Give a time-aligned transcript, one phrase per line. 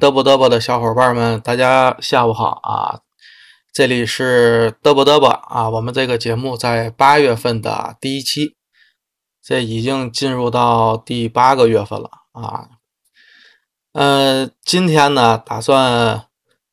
[0.00, 3.00] 嘚啵嘚啵的小伙伴们，大家下午好啊！
[3.70, 8.56] 这里是嘚啵嘚啵啊，我们这个节目在八月份的第一期，
[9.44, 12.68] 这已经进入到第八个月份了啊。
[13.92, 16.24] 嗯，今天呢，打算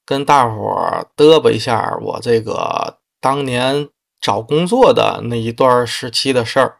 [0.06, 3.90] 跟大伙儿嘚啵一下我这个当年
[4.22, 6.78] 找工作的那一段时期的事儿。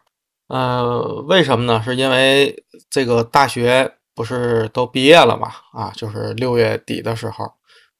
[0.48, 1.82] 呃，为什么呢？
[1.84, 5.52] 是因为这个大学不是都毕业了嘛？
[5.72, 7.52] 啊，就是六月底的时候，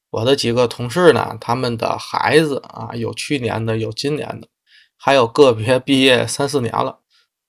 [0.09, 4.49] 我的几个同事呢，他们的孩子啊，有去年的，有今年的，
[4.97, 6.99] 还有个别毕业三四年了，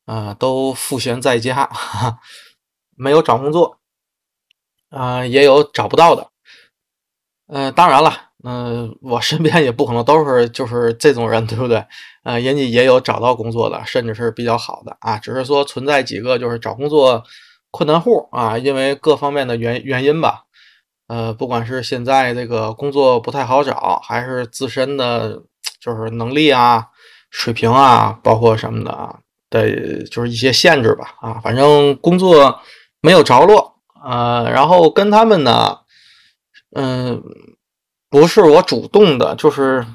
[0.06, 2.18] 啊，都赋闲在家，哈哈，
[2.96, 3.80] 没有找工作，
[4.90, 6.28] 啊，也有找不到的。
[7.48, 8.28] 嗯，当然了。
[8.42, 11.84] 嗯，我身边也不可能都是就是这种人，对不对？
[12.22, 15.18] 呃，人家也有找到工作的，甚至是比较好的啊。
[15.18, 17.22] 只是说存在几个就是找工作
[17.70, 20.44] 困难户啊，因为各方面的原原因吧。
[21.08, 25.42] 呃，不管是现在这个工作不太好找，还是自身的
[25.80, 26.86] 就是能力啊、
[27.30, 29.18] 水平啊，包括什么的啊
[29.50, 31.14] 的，就是一些限制吧。
[31.20, 32.60] 啊，反正工作
[33.00, 34.48] 没有着落啊。
[34.48, 35.78] 然后跟他们呢，
[36.76, 37.22] 嗯。
[38.12, 39.86] 不是我主动的，就是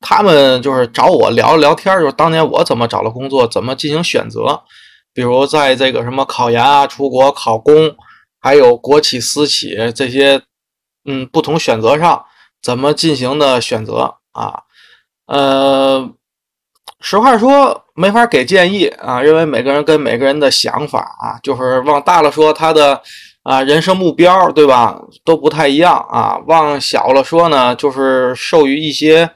[0.00, 4.62] 他们就是找我聊聊天就是当年我怎么找了工作，怎么进行选择，
[5.16, 7.96] 比如在这个什么考研啊、出国考公，
[8.38, 10.42] 还有国企、私企这些，
[11.06, 12.24] 嗯，不同选择上
[12.62, 14.62] 怎么进行的选择啊？
[15.26, 16.08] 呃，
[17.00, 23.02] 实话说没法给建议啊，因为每个人跟每个人的想法啊，就是往大了说他的。
[23.48, 26.36] 啊，人生目标对吧，都不太一样啊。
[26.48, 29.30] 往小了说呢，就是受于一些，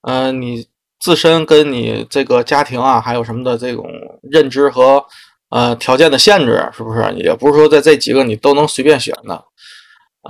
[0.00, 0.66] 嗯，你
[1.02, 3.84] 自身跟你这个家庭啊，还有什么的这种
[4.30, 5.04] 认知和
[5.50, 7.12] 呃条件的限制，是不是？
[7.16, 9.44] 也不是说在这几个你都能随便选的。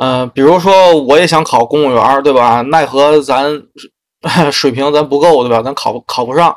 [0.01, 2.63] 嗯，比如说我也想考公务员，对吧？
[2.63, 3.63] 奈何咱
[4.51, 5.61] 水平咱不够，对吧？
[5.63, 6.57] 咱考考不上。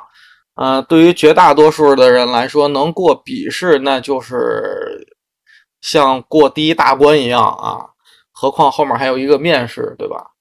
[0.55, 5.05] 嗯，对于绝大多数的人来说，能过笔试那就是。
[5.81, 7.77] 像过第一大关一样啊，
[8.31, 10.31] 何况后面还有一个面试，对吧？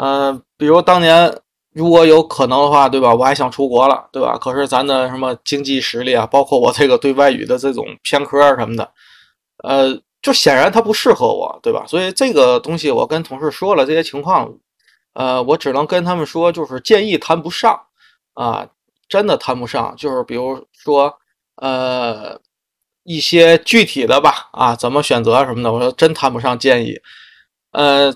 [0.00, 1.36] 嗯，比如当年
[1.74, 3.14] 如果有可能的话，对吧？
[3.14, 4.38] 我还想出国了，对吧？
[4.38, 8.90] 可是咱的什么经济实力啊，包括我这个对外语的这种偏科什么的，
[9.64, 11.84] 呃，就显然它不适合我，对吧？
[11.86, 14.50] 所以这个东西我跟同事说了这些情况，
[15.14, 17.78] 呃，我只能跟他们说，就是建议谈不上
[18.34, 18.68] 啊，
[19.08, 21.18] 真的谈不上，就是比如说，
[21.56, 22.40] 呃。
[23.06, 26.98] 一些具体的吧，啊，怎么选择什么的，我说真谈不上建议，
[27.72, 28.10] 呃，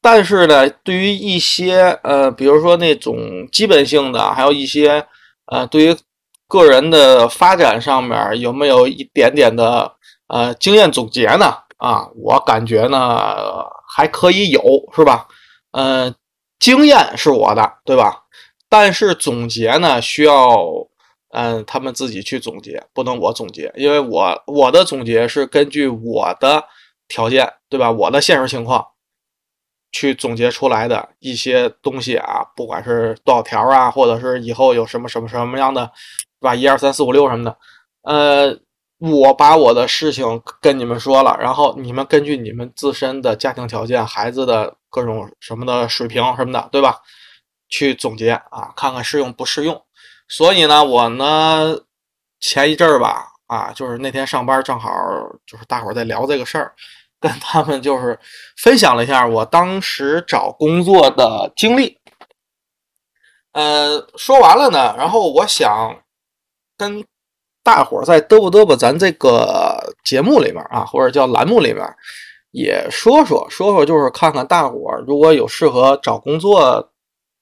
[0.00, 5.06] 但是呢，对于一些呃，比如说那种基本性的，还有一些
[5.46, 5.96] 呃，对于
[6.48, 9.92] 个人的发展上面有没有一点点的
[10.28, 11.54] 呃经验总结呢？
[11.78, 14.62] 啊，我感觉呢还可以有，
[14.94, 15.26] 是吧？
[15.72, 16.14] 呃，
[16.58, 18.24] 经验是我的，对吧？
[18.68, 20.88] 但是总结呢需要。
[21.32, 26.64] 嗯，他们自己去总结，不能我总结，因为我我的总结是根据我的
[27.06, 27.88] 条件，对吧？
[27.88, 28.84] 我的现实情况
[29.92, 36.54] 去总结出来的一些东西啊，不管是多少条啊，或者是以后有什么什么什么样的，是吧？
[36.54, 37.56] 一二三四五六什么的，
[38.02, 38.58] 呃，
[38.98, 46.96] 我把我的事情跟你们说了，然后你们根据你们自身的家庭条件、孩子的各种什么的水平什么的，对吧？
[47.68, 49.80] 去总结啊，看看适用不适用。
[50.28, 51.76] 所以呢，我呢
[52.40, 54.90] 前一阵儿吧，啊，就是那天上班正好
[55.46, 56.74] 就是大伙儿在聊这个事儿，
[57.20, 58.18] 跟他们就是
[58.56, 61.98] 分享了一下我当时找工作的经历。
[63.52, 65.96] 呃，说完了呢，然后我想
[66.76, 67.04] 跟
[67.62, 71.84] 大伙儿在嘚啵嘚啵咱这个节目里面啊，或者叫栏目里面
[72.50, 76.90] 也说说说说，就是看看大伙儿如果有适合找工作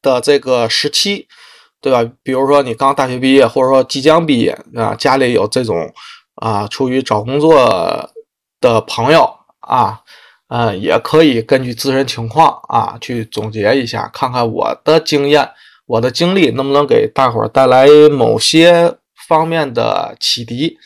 [0.03, 1.29] 的这个时期。
[1.81, 2.03] 对吧？
[2.25, 5.95] 比如说你刚大学毕业，或者说即将毕业啊，家里有这种
[6.35, 8.11] 啊，出于找工作
[8.61, 9.38] 的朋友
[9.69, 10.01] 啊，
[10.49, 15.49] 呃，也可以根据自身情况啊去总结一下，看看我的经验、
[15.87, 18.95] 我的经历能不能给大伙儿带来某些
[19.29, 20.79] 方面的启迪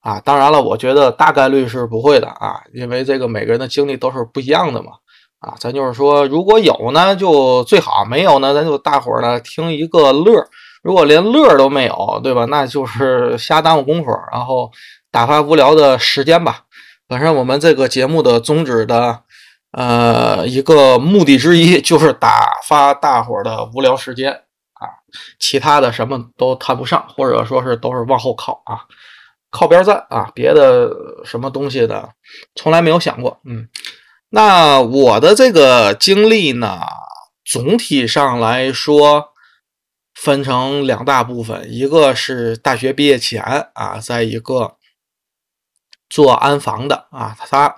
[0.00, 0.18] 啊。
[0.18, 4.92] 当然了，我觉得大概率是不会的啊，因为这个每个人的经历都是不一样的嘛。
[5.40, 10.46] 啊，咱就是说，如果有呢，就最好；没有呢，咱就大伙儿呢听一个乐。
[10.82, 12.46] 如果连乐都没有，对吧？
[12.46, 14.70] 那就是瞎耽误功夫，然后
[15.10, 16.64] 打发无聊的时间吧。
[17.10, 19.24] 本身我们这个节目的宗旨的，
[19.72, 24.30] 呃，一个目的之一就是打发大伙儿的无聊时间
[24.74, 24.86] 啊，
[25.40, 28.86] 其他的什么都谈不上，或者说是都是往后靠啊，
[29.50, 30.88] 靠边站啊，别的
[31.24, 32.10] 什么东西的
[32.54, 33.68] 从来没有想过，嗯。
[34.28, 36.78] 那我的这个经历呢，
[37.44, 39.30] 总体上来说
[40.14, 43.42] 分成两大部分，一个是大学毕业前
[43.74, 44.76] 啊，在一个
[46.10, 47.74] 做安防的啊，他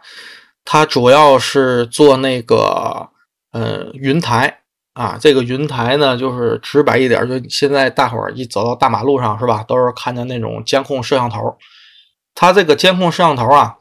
[0.64, 3.08] 他主要是做那个
[3.52, 4.62] 呃云台
[4.94, 11.56] 啊，这个云台呢，就是直白一点，就现在大伙儿一走到大马路上是吧，都是看见那种监控摄像头，
[12.34, 13.76] 它这个监控摄像头啊，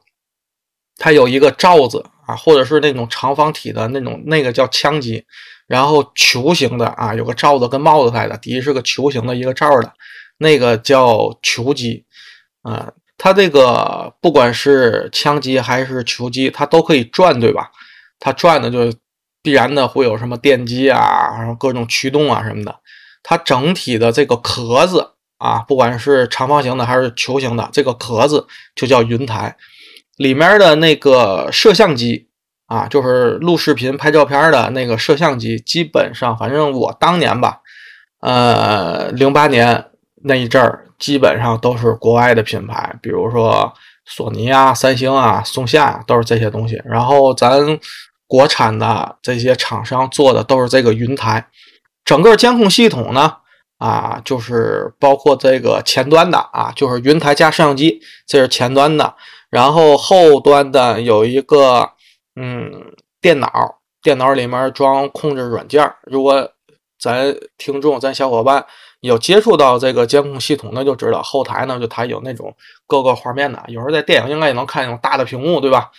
[0.97, 2.05] 它有一个罩子。
[2.27, 5.25] 啊，或者是那种长方体的那种，那个叫枪机，
[5.65, 9.91] 然后球形的啊，有个罩子跟帽子似的，底下是个球形的一个罩的，
[10.37, 12.05] 那个叫球机
[12.61, 12.93] 啊。
[13.23, 17.69] 它这个不管是枪机还是球机，它都可以转，对吧？
[18.19, 18.91] 它转的就
[19.43, 22.75] 必然的会有什么电机啊，然后各种驱动啊什么的。
[23.21, 29.55] 它整体的这个壳子啊，不管是长方形的还是球形的，这个壳子就叫云台。
[30.17, 32.27] 里面的那个摄像机
[32.65, 37.59] 啊，就是录视频、拍照片的那个摄像机，基本上，反正我当年吧，
[38.21, 39.91] 呃，零八年
[40.23, 43.73] 那一阵儿，基本上都是国外的品牌，比如说
[44.05, 46.79] 索尼啊、三星啊、松下啊，都是这些东西。
[46.85, 47.79] 然后咱
[48.27, 51.47] 国产的这些厂商做的都是这个云台，
[52.05, 53.37] 整个监控系统呢，
[53.79, 59.15] 啊，就是包括这个前端的啊，就是云台加摄像机，这是前端的。
[59.49, 61.89] 然后后端的有一个
[62.39, 63.49] 嗯电脑，
[64.01, 65.91] 电脑里面装控制软件。
[66.03, 66.49] 如果
[66.97, 68.65] 咱听众、咱小伙伴
[69.01, 72.55] 有接触到这个监控系统，的就知道后台呢就它有那种
[72.87, 73.61] 各个画面的。
[73.67, 75.91] 有时候在电影应该也能看那种大的屏幕，对吧？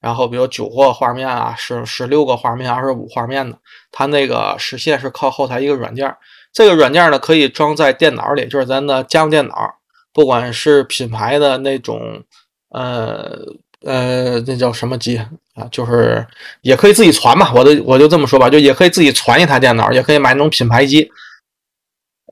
[0.00, 3.56] 然后比如九个画面啊，十十六个画面、二十五画面的，
[3.90, 6.14] 它那个实现是靠后台一个软件。
[6.52, 9.74] 这个软件呢可以装在电脑里，就是咱的家用电脑，
[10.12, 12.22] 不管是品牌的那种。
[12.70, 13.38] 呃
[13.82, 15.16] 呃，那叫什么机
[15.54, 15.66] 啊？
[15.70, 16.26] 就是
[16.60, 21.10] 也可以自己传嘛，我就我就这么说吧，就也可以自己传一台电脑，也可以买那种品牌机。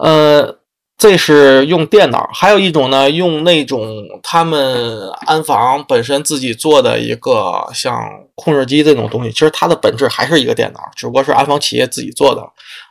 [0.02, 0.58] 呃，
[0.98, 7.98] 这是用电脑，还有一种呢，用那种他们安防本身自己做的一个像
[8.34, 12.42] 控制机这种东西，其实它的本质还是一个电脑，只不过是安防企业自己做的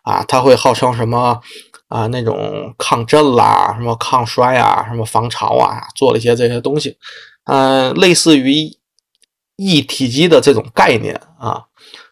[0.03, 0.23] 啊。
[0.27, 1.39] 它会号称什么
[1.87, 2.07] 啊？
[2.07, 6.97] 那种抗震啦，什么抗摔啊，什么防潮啊，做了一些这些东西。
[7.45, 8.55] 嗯，类似于
[9.55, 11.63] 一体机的这种概念啊，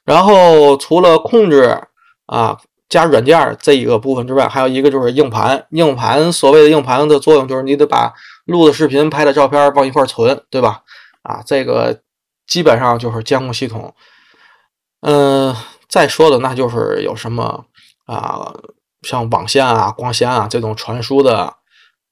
[0.05, 1.81] 然后除了控制
[2.27, 2.57] 啊
[2.89, 5.65] 加软件这一个部分之外，还有一个就是硬盘。
[5.71, 8.13] 硬盘所谓的硬盘的作用就是你得把
[8.45, 10.83] 录的视频、拍的照片往一块存，对吧？
[11.23, 12.01] 啊，这个
[12.45, 13.95] 基本上就是监控系统。
[15.01, 15.55] 嗯，
[15.87, 17.65] 再说的那就是有什么
[18.05, 18.53] 啊，
[19.01, 21.55] 像网线啊、光纤啊这种传输的。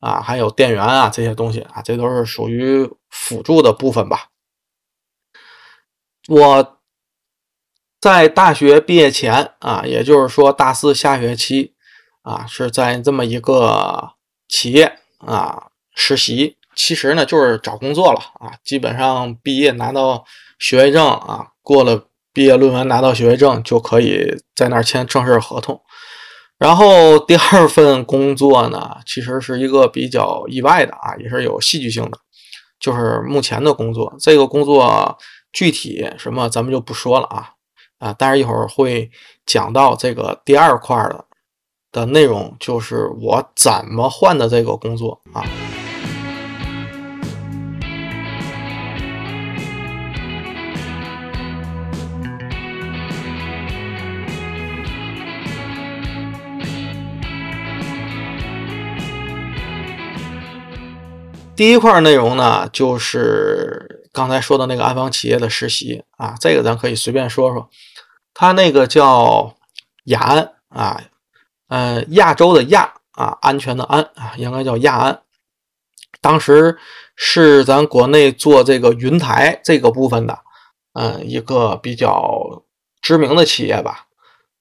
[0.02, 4.30] 啊，还有电源啊，这些东西啊，这都是属于辅助的部分吧。
[6.28, 6.81] 我
[8.02, 11.76] 在大学毕业前啊，也就是说大四下学期
[12.24, 14.14] 啊，是在这么一个
[14.50, 16.58] 企业啊实习。
[16.76, 18.54] 其实呢，就是找工作了啊。
[18.64, 20.26] 基本上毕业拿到
[20.58, 25.80] 学位证啊，过了毕业论文拿到学位证，就可以在那儿签正式合同。
[26.58, 32.18] 然后第二份工作呢，其实是一个比较意外的啊，也是有戏剧性的，
[32.80, 34.16] 就是目前的工作。
[34.20, 35.18] 这个工作
[35.54, 37.52] 具体什么咱们就不说了啊
[38.02, 39.12] 啊，但是一会儿会
[39.46, 41.26] 讲到这个第二块的
[41.92, 45.46] 的内容，就是我怎么换的这个工作啊。
[61.56, 67.70] 第一块内容呢，就是刚才说的那个安防企业的实习啊，这个咱可以随便说说。
[68.34, 69.56] 他那个叫
[70.06, 71.02] 亚安啊，
[71.68, 75.22] 呃，亚洲的亚啊，安全的安啊，应该叫亚安。
[76.22, 76.78] 当时
[77.16, 80.40] 是咱国内做这个云台这个部分的，
[80.94, 82.64] 嗯，一个比较
[83.02, 84.08] 知名的企业吧。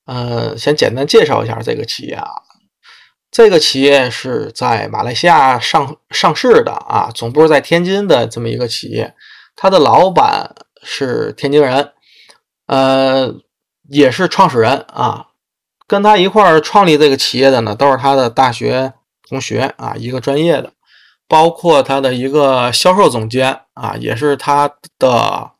[0.07, 2.31] 嗯，先简单介绍一下这个企业啊。
[3.31, 9.15] 这个企业是在马来西亚上上市的啊，总部在天津的这么一个企业，
[9.55, 11.93] 他的老板是天津人，
[12.67, 13.33] 呃，
[13.91, 15.27] 也是创始人啊，
[15.87, 18.95] 跟他一块儿创立这个企业的呢，都是他的大学
[19.29, 20.73] 同学啊，一个专业的，
[21.29, 25.51] 包括他的一个销售总监啊，也是他的，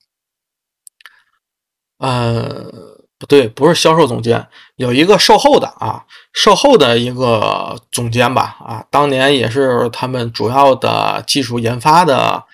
[1.99, 2.99] 呃。
[3.21, 12.45] 不对，不是销售总监，有一个售后的啊，售后的一个总监吧啊，当年也是他们主要的技术研发的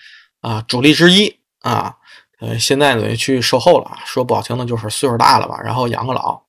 [0.41, 1.95] 啊主力之一啊，
[2.39, 6.39] 呃，现在呢去售后了，说不好听的就是岁数大了吧，然后养个老。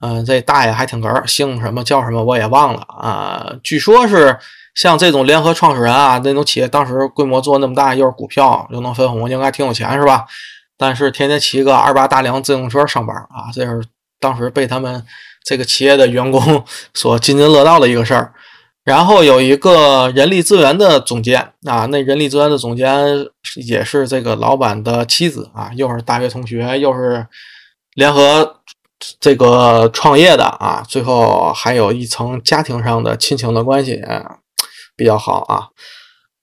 [0.00, 3.50] 嗯，这大爷还挺哏儿，姓什么叫什么我也忘了啊。
[3.62, 4.36] 据说是
[4.74, 10.26] 像这种联合创始人啊，那种企业当时规模做那么大，又是股票又能分红，应该挺有钱是吧？
[10.76, 13.82] 但是天天骑个二八大梁自行车上班啊，这是
[14.20, 15.02] 当时被他们
[15.44, 16.62] 这个企业的员工
[16.92, 18.34] 所津津乐道的一个事儿。
[18.86, 23.04] 然后有一个人力资源的总监啊，那人力资源的总监
[23.66, 27.26] 也是这个老板的妻子啊，又是大学同学，又是
[27.94, 28.60] 联合
[29.18, 34.00] 这个创业的啊，最后还有一层家庭上的亲情的关系
[34.94, 35.66] 比较好啊，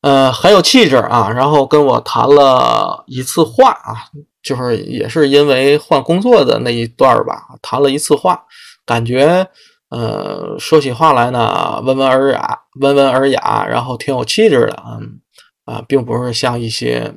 [0.02, 1.32] 呃，很有气质啊。
[1.34, 4.12] 然后跟我谈了一次话啊，
[4.44, 8.44] 就是也是因为换工作的那一段吧，谈了一次话，
[8.86, 9.48] 感觉。
[9.94, 15.20] 呃，说起话来呢，温文尔雅，温文尔雅，然后挺有气质的，嗯
[15.66, 17.14] 啊，并不是像一些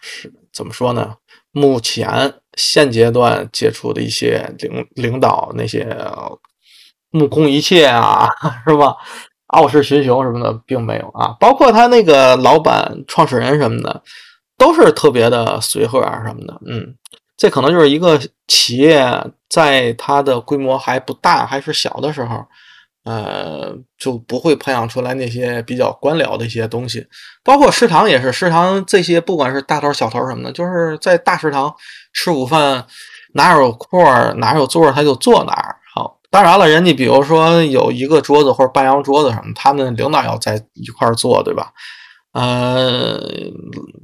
[0.00, 1.16] 是怎么说呢？
[1.50, 5.96] 目前现阶段接触的一些领领导那些
[7.10, 8.28] 目空一切啊，
[8.66, 8.94] 是吧？
[9.48, 11.36] 傲视群雄什么的，并没有啊。
[11.40, 14.02] 包括他那个老板、创始人什么的，
[14.56, 16.94] 都是特别的随和啊什么的，嗯。
[17.42, 19.04] 这可能就是一个企业
[19.50, 22.46] 在它的规模还不大、还是小的时候，
[23.02, 27.04] 呃，就不会培养出来那些比较官僚的一些东西。
[27.42, 31.74] 包括食堂也是，食堂这些不管是大头小头什么的，就是在大食堂
[32.12, 32.86] 吃午饭，
[33.34, 35.74] 哪有空儿哪有座儿他就坐哪儿。
[35.92, 41.72] 好，当然了，人家比如说有一个桌子或者半张桌子什么，他们领导要在一块儿坐，对吧？
[42.32, 43.20] 呃，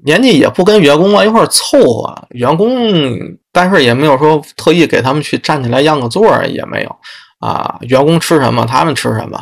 [0.04, 2.70] 年纪也不跟员工啊一块凑合，员工
[3.52, 6.96] 但是也没有说特意给他们去站起来让个座儿，也没有
[7.40, 7.78] 啊。
[7.82, 9.38] 员工吃什么，他们吃什么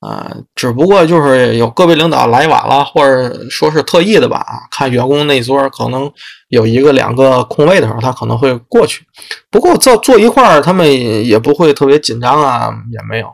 [0.00, 0.30] 啊？
[0.56, 6.10] 只不过就是有个别领导来晚了，或者说是特意的吧，看员工那桌可能
[6.48, 9.04] 有一个两个空位的时候，他可能会过去。
[9.50, 10.84] 不过坐坐一块儿，他们
[11.24, 13.28] 也不会特别紧张啊，也没有。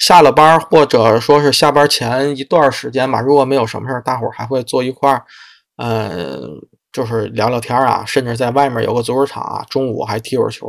[0.00, 5.24] 下了班或者说是下班前一段时间吧，如果没有什么事儿，大伙儿还会坐一块儿，
[5.76, 6.40] 呃，
[6.90, 10.66] 就是聊聊天啊，甚至在外面有个足球场啊，中午还踢会儿球，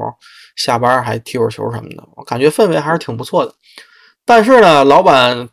[0.57, 3.55] 下班还踢会儿球什么的，我感觉氛围还是挺不错的。
[4.25, 5.47] 但是呢，老板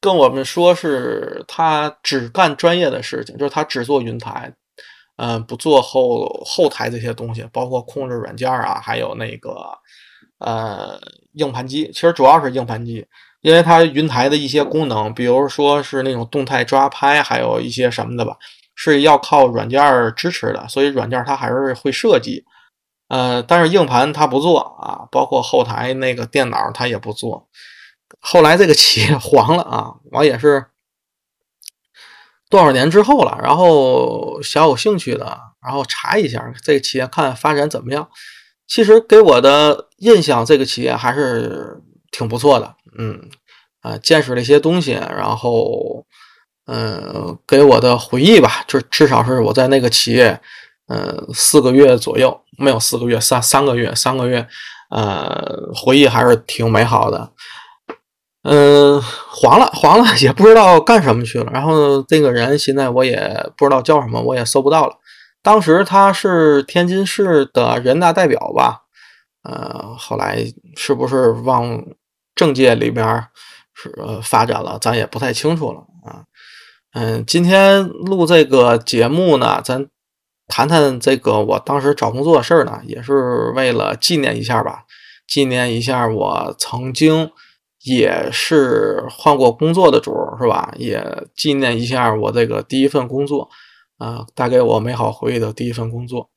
[0.00, 4.50] 跟我们说是他只干专业的事情，就是他只做云台，
[5.16, 9.78] 嗯，不做后后台这些东西，包括控制软件啊，还有那个。
[10.44, 10.98] 呃，
[11.32, 13.06] 硬盘机其实主要是硬盘机，
[13.40, 18.36] 因为它云台的一些功能，比如说是那种动态抓拍，还有一些什么的吧，
[18.74, 22.44] 是要靠软件支持的，所以软件它还是会设计。
[23.08, 27.48] 呃，但是硬盘它不做啊，包括后台那个电脑它也不做。
[28.20, 30.66] 后来这个企业 黄了啊，我也是
[32.48, 38.08] 多少年之后了，然后小有兴趣的，然后查一下这个企业看发展怎么样。
[38.66, 43.20] 其实给我的印象，这个企业还是挺不错的，嗯，
[43.82, 46.06] 啊，见识了一些东西，然后，
[46.66, 50.40] 嗯，给我的回忆吧，就至少是我在那个企业，
[50.88, 54.46] 嗯，四个月左右，没有四个月，三三个月，三个月，
[54.90, 57.30] 呃，回忆还是挺美好的，
[58.44, 64.96] 嗯，黄了，黄了， 也不知道干什么去了，然后这个人现在我也不知道叫什么，我也搜不到了。
[65.42, 68.82] 当时他是天津市的人大代表吧，
[69.42, 70.44] 呃，后来
[70.76, 71.84] 是不是往
[72.34, 73.26] 政界里边
[73.74, 76.22] 是发展了，咱也不太清楚了啊。
[76.94, 79.86] 嗯，今天录这个节目呢，咱
[80.46, 84.84] 谈谈这个我当时找工作的事儿呢，也是为了纪念一下吧，
[85.26, 87.32] 纪念一下我曾经
[87.82, 90.72] 也是换过工作的主儿，是吧？
[90.76, 93.50] 也纪念一下我这个第一份工作。
[94.02, 96.28] 啊，带给我美好回忆的第一份工作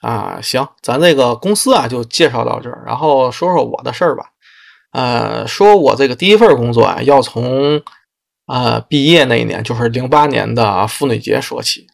[0.00, 4.30] 啊，行，咱这个公司啊就介绍到这儿，然后说说我的事儿吧。
[4.90, 7.80] 呃，说我这个第一份工作啊，要从
[8.46, 11.86] 呃毕业那一年，就是零八年的妇女节说起。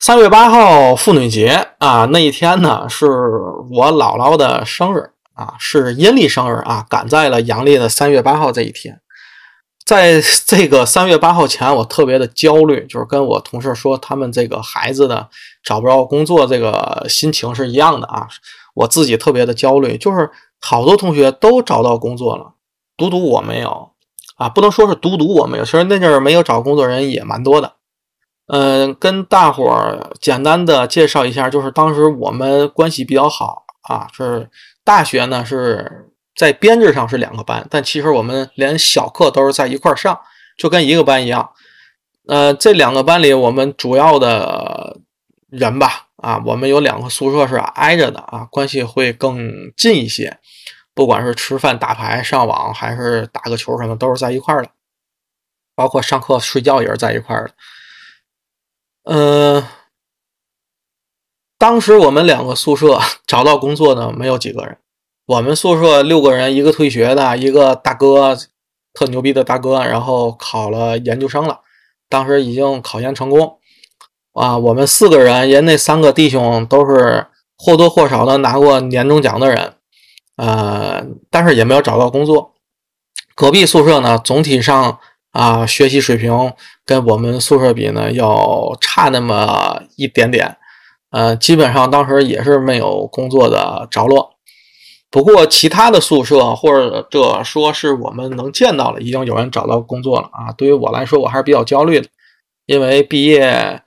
[0.00, 9.00] 三月八号妇女节啊，那一天呢是我姥姥的生日啊，是阴历生日啊，赶在了阳历的三月八号这一天。
[9.86, 15.28] 在这个三月八号前，我特别的焦虑，就是跟我同事说他们这个孩子的
[15.62, 18.26] 找不着工作，这个心情是一样的啊。
[18.74, 20.28] 我自己特别的焦虑，就是
[20.60, 22.54] 好多同学都找到工作了，
[22.96, 23.92] 独独我没有
[24.34, 24.48] 啊。
[24.48, 27.74] 不能说是独独我没有，其实那阵儿没有找工作人也蛮多的。
[28.48, 34.50] 嗯，跟大伙儿简单的介绍一下，就是当时我们关系比较好啊，是
[34.82, 36.10] 大学呢是。
[36.36, 40.20] 在编制上是两个班，但其实我们连小课都是在一块儿上，
[40.58, 41.50] 就跟一个班一样。
[42.28, 44.98] 呃，这两个班里，我们主要的
[45.48, 50.38] 人吧，啊，我们有两个宿舍是挨着的啊，关系会更近一些。
[50.92, 54.70] 不管是吃饭、打牌、上网，还是打个球什么，都是在一块儿的。
[55.74, 57.54] 包括上课、睡觉也是在一块儿的。
[59.04, 59.64] 嗯，
[61.58, 64.78] 当时我们两个宿舍 找到工作的没有几个人。
[65.26, 68.38] 我们宿舍六个人，一个退学的，一个大哥，
[68.94, 71.62] 特牛逼的大哥，然后考了研究生了，
[72.08, 73.58] 当时已经考研成功。
[74.34, 77.26] 啊，我们四个人，人那三个弟兄都是
[77.58, 79.74] 或多或少的拿过年终奖的人。
[80.36, 82.52] 呃，但是也没有找到工作。
[83.34, 85.00] 隔壁宿舍呢，总体上
[85.32, 86.52] 啊，学习水平
[86.84, 90.56] 跟我们宿舍比呢，要差那么一点点。
[91.10, 94.35] 呃，基本上当时也是没有工作的着落。
[95.10, 100.52] 不过其他的宿舍，或者说是我们能见到了，已经有人找到工作了啊。
[100.52, 102.08] 对于我来说，我还是比较焦虑的，
[102.66, 103.82] 因为毕业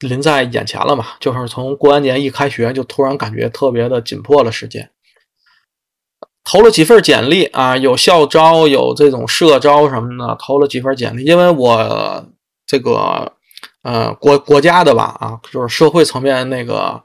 [0.00, 4.90] 临在眼前了嘛，就是从过完年一开学，就突然感觉特别的紧迫了时间。
[6.42, 11.22] 投了几份简历啊，有校招，有这种社招什么的，投了几份简历。
[11.22, 12.26] 因为我
[12.66, 13.34] 这个
[13.82, 17.00] 呃国国家的吧啊，就是社会层面那个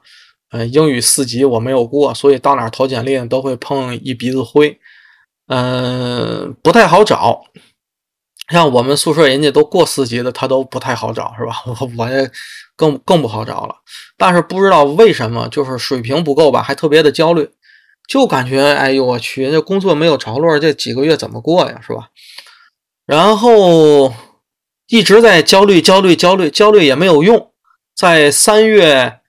[0.64, 4.78] 英语四级我没有过，所以到哪投简历都会碰一鼻子灰，
[5.48, 7.44] 嗯，不太好找。
[8.48, 11.62] 像我们宿舍人家都过四级的，他都不太好找，是吧？
[11.66, 12.30] 我我这
[12.76, 13.74] 更更不好找了。
[14.16, 17.50] 但是不知道为什么，就是水平不够吧，还特别的焦虑。
[18.08, 22.10] 就感觉，哎呦我去，这工作没有着落，这几个月怎么过呀，是吧？
[23.04, 24.14] 然后
[24.86, 27.50] 一直在焦虑，焦虑，焦虑，焦虑也没有用。
[27.96, 29.20] 在三月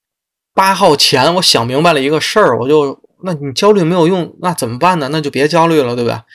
[0.58, 5.08] 八号前，我想明白了一个事儿，我就，那你焦虑没有用，那怎么办呢？
[5.12, 6.26] 那就别焦虑了，对吧？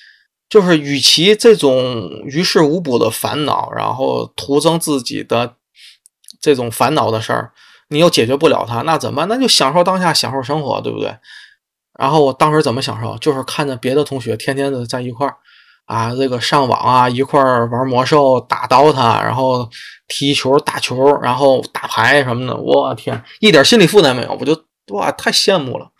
[0.48, 5.56] 就是与其这种于事无补的烦恼，然后徒增自己的
[6.40, 7.50] 这种烦恼的事儿，
[7.88, 9.28] 你又解决不了它，那怎么办？
[9.28, 11.16] 那就享受当下，享受生活，对不对？
[11.98, 13.18] 然后我当时怎么享受？
[13.18, 15.38] 就是看着别的同学天天的在一块儿
[15.86, 19.68] 啊，这个上网啊，一块儿玩魔兽、打 DOTA，然后
[20.08, 22.56] 踢球、打球，然后打牌什么的。
[22.56, 24.64] 我天，一点心理负担没有，我就
[24.94, 25.90] 哇，太羡慕了，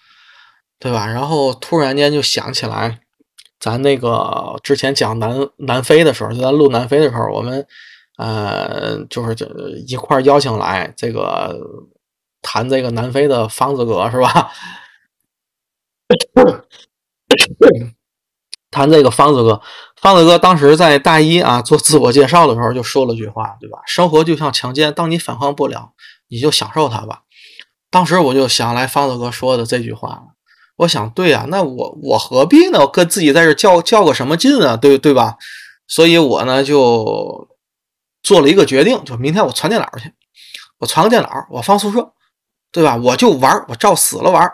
[0.78, 1.06] 对吧？
[1.06, 3.00] 然后突然间就想起来，
[3.60, 7.66] 咱那个之前讲南南非的时候，就咱录南非的时候，我们
[8.18, 9.46] 呃，就是这
[9.86, 11.58] 一块邀请来这个
[12.40, 14.50] 谈这个南非的方子哥，是吧？
[18.72, 19.60] 谈这个方子哥，
[20.00, 23.78] 方子哥当时在大一啊做自我介绍的时候就说了句话，对吧？
[23.86, 25.92] 生活就像强奸，当你反抗不了，
[26.28, 27.20] 你就享受它吧。
[27.90, 30.22] 当时我就想来方子哥说的这句话了，
[30.76, 32.86] 我想对啊，那我我何必呢？
[32.86, 34.76] 跟自己在这较较个什么劲啊？
[34.76, 35.36] 对对吧？
[35.86, 37.48] 所以我呢就
[38.22, 40.10] 做了一个决定，就明天我传电脑去，
[40.78, 42.12] 我传个电脑，我放宿舍，
[42.72, 42.96] 对吧？
[42.96, 44.50] 我就玩，我照死了玩。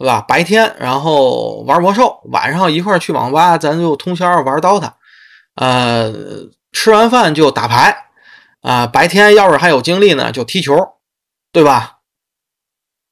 [0.00, 0.22] 对吧？
[0.22, 4.94] 白天然后玩魔兽，晚上一块去网吧，咱就通宵玩 DOTA。
[5.56, 6.10] 呃，
[6.72, 8.06] 吃完饭就打牌。
[8.62, 10.74] 啊，白天要是还有精力呢，就踢球，
[11.52, 11.98] 对吧？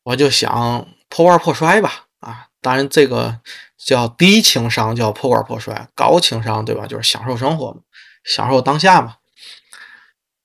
[0.04, 2.06] 我就想破罐破摔吧。
[2.20, 3.38] 啊，当然这个
[3.76, 6.86] 叫低情商，叫破罐破摔；高情商，对吧？
[6.86, 7.80] 就是享受生活嘛，
[8.24, 9.16] 享受当下嘛。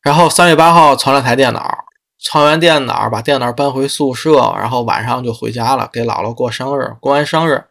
[0.02, 1.83] 然后三月八号传了台电脑。
[2.24, 6.96] 抄完电脑，把电脑搬回宿舍，然后晚上就回家了，给姥姥过生日。
[7.02, 7.66] 过完生日，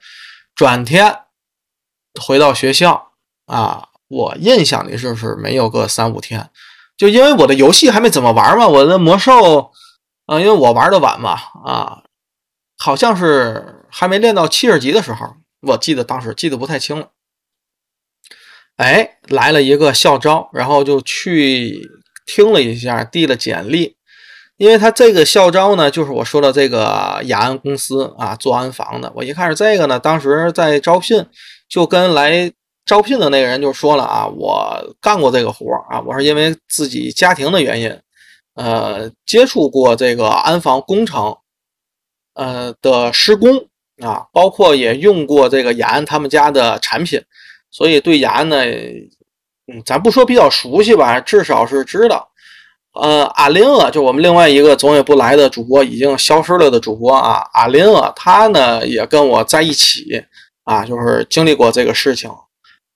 [0.54, 1.20] 转天
[2.20, 3.12] 回到学校
[3.46, 3.88] 啊。
[4.08, 6.50] 我印象里就是没有个三五天，
[6.98, 9.72] 就因为我的游戏还没怎么玩嘛，我的魔兽
[10.26, 11.30] 啊，因为我玩的晚嘛
[11.64, 12.02] 啊，
[12.76, 17.08] 好像是还没练到七十级的时候，我记得当时记得不太清了。
[18.76, 21.88] 哎，来了一个校招，然后就去
[22.26, 23.96] 听了一下，递了简历。
[24.62, 29.12] 因为他这个校招呢，就是我说的这个雅安公司啊，做安防的。
[29.12, 31.26] 我一开始这个呢，当时在招聘，
[31.68, 32.48] 就跟来
[32.86, 37.98] 招聘的那个人就说了啊，我干过这个活啊，我是因为自己家庭的原因，
[38.54, 41.36] 呃，接触过这个安防工程，
[42.34, 43.66] 呃的施工
[44.00, 47.20] 啊，包括也用过这个雅安他们家的产品，
[47.72, 52.28] 所以对雅安呢，嗯，咱不说比较熟悉吧，至少是知道。
[52.94, 60.22] 呃，阿林啊，就我们另外一个总也不来的主播，已经消失了的主播啊，阿林啊，他呢也跟我在一起
[60.64, 62.30] 啊，就是经历过这个事情，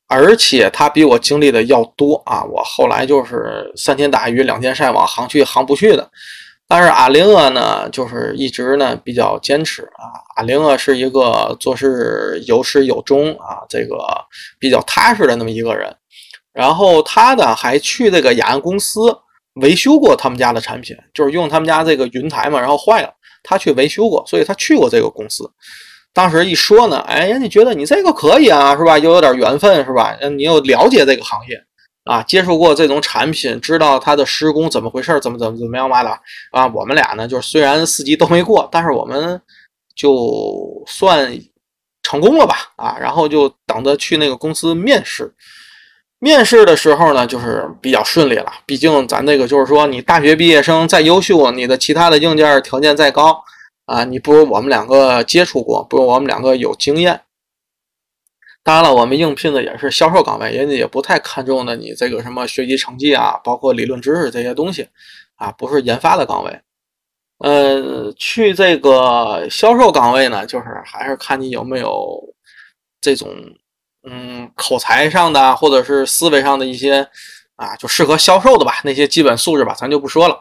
[0.06, 2.44] 而且他比我经历的要多啊。
[2.44, 6.11] 我后来就是三天打鱼两天晒网，行去行不去的。
[6.68, 10.12] 但是阿林啊呢，就是一直呢比较坚持啊。
[10.37, 13.96] 阿林啊是一个做事有始有终啊，这个
[14.59, 15.96] 比较踏实的那么一个人。
[16.52, 19.00] 然后他呢还去这个雅安公司。
[19.56, 25.50] 维修过他们家的产品，就是用他们家这个云台嘛，然后坏了，他去维修过，所以他去过这个公司。
[26.12, 28.98] 当时一说呢，哎，人家觉得你这个可以啊，是吧？
[28.98, 30.16] 又有点缘分，是吧？
[30.36, 31.62] 你又了解这个行业
[32.04, 36.10] 啊，接触过这种产品，知道它的施工怎么回事，怎么怎么怎么样嘛的
[36.52, 36.66] 啊。
[36.68, 39.40] 我们俩呢，就是虽然四级都没过，但是我们
[39.94, 41.38] 就算
[42.02, 42.96] 成功了吧啊。
[42.98, 45.34] 然后就等着去那个公司面试。
[46.18, 48.52] 面试的时候呢，就是比较顺利了。
[48.64, 53.44] 毕竟咱这个就是说，你大学毕业生再优秀，你的其他的硬件条件再高。
[53.85, 57.20] 啊，你不如我们两个接触过，不如我们两个有经验。
[58.64, 64.88] 当然了，我们应聘的也是销售岗位，人家也不太看重的你这个什么学习成绩啊，包括理论知识这些东西
[65.37, 66.61] 啊，不是研发的岗位。
[67.38, 72.20] 呃，去这个销售岗位呢，就是还是看你有没有
[73.00, 73.29] 这种
[74.08, 77.08] 嗯口才上的或者是思维上的一些
[77.56, 80.38] 啊，就适合销售的吧，那些基本素质吧，咱就不说了。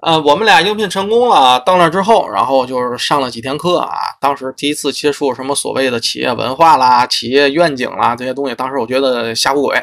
[0.00, 3.98] 呃，我们俩应聘成功了，到那之后，然后就是上了几天课啊。
[4.20, 9.76] 当时第一次接触什么所谓的企业文化啦、企业愿景啦这些东西，当时我觉得瞎胡鬼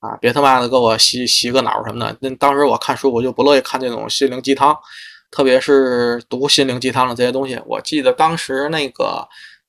[0.00, 2.14] 啊，别他妈的给我洗洗个脑什么的。
[2.20, 4.76] 那当时我看书，我就不乐意看这种心灵鸡汤，
[5.30, 7.58] 特别是读心灵鸡汤的这些东西。
[7.64, 9.26] 我记得当时那个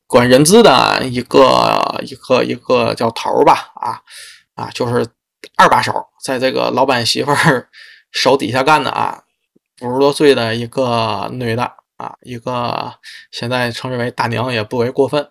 [0.07, 4.01] 管人资的一个一个一个叫头吧，啊
[4.55, 5.05] 啊，就是
[5.57, 7.69] 二把手，在这个老板媳妇儿
[8.11, 9.23] 手底下干的啊。
[9.81, 11.63] 五十多岁的一个女的
[11.97, 12.93] 啊，一个
[13.31, 15.21] 现在称之为大娘也不为过分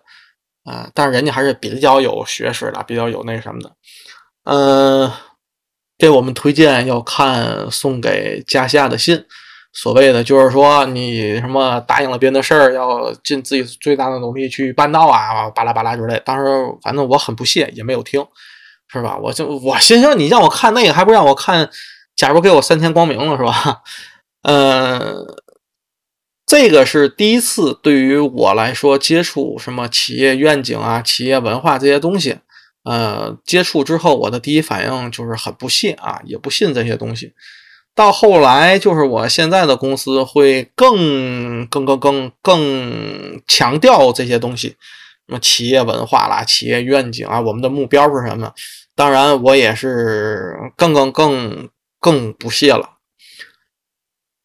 [0.63, 3.75] 啊，但是人家还是比较有学识的，比较有那什么的，
[4.43, 5.11] 嗯，
[5.97, 9.25] 给我们推荐要看送给家下的信，
[9.75, 16.19] 所谓的就是说你什么答应了别人的事儿，要尽自己最大的努力去办到啊，巴拉巴拉之类。
[16.25, 16.45] 当时
[16.81, 18.25] 反正我很不屑，也没有听，
[18.87, 19.17] 是吧？
[19.21, 21.69] 我就我心想，你让我看那个，还不让我看？
[22.15, 23.83] 假如给我三天光明了，是吧？
[24.43, 25.13] 呃，
[26.45, 32.39] 这个是第一次对于我来说接触什么企业愿景啊、企业文化这些东西。
[32.85, 37.33] 呃，接触之后，我的第一反应就是很不屑啊，也不信这些东西。
[37.95, 44.75] 到后来，就是我现在的公司会更、更、更、更、更强调这些东西，什
[45.27, 48.53] 么企业文化啦、企业愿景啊，我们的目标是什么？
[48.95, 51.69] 当然，我也是更、更、更、
[52.01, 52.97] 更不屑了。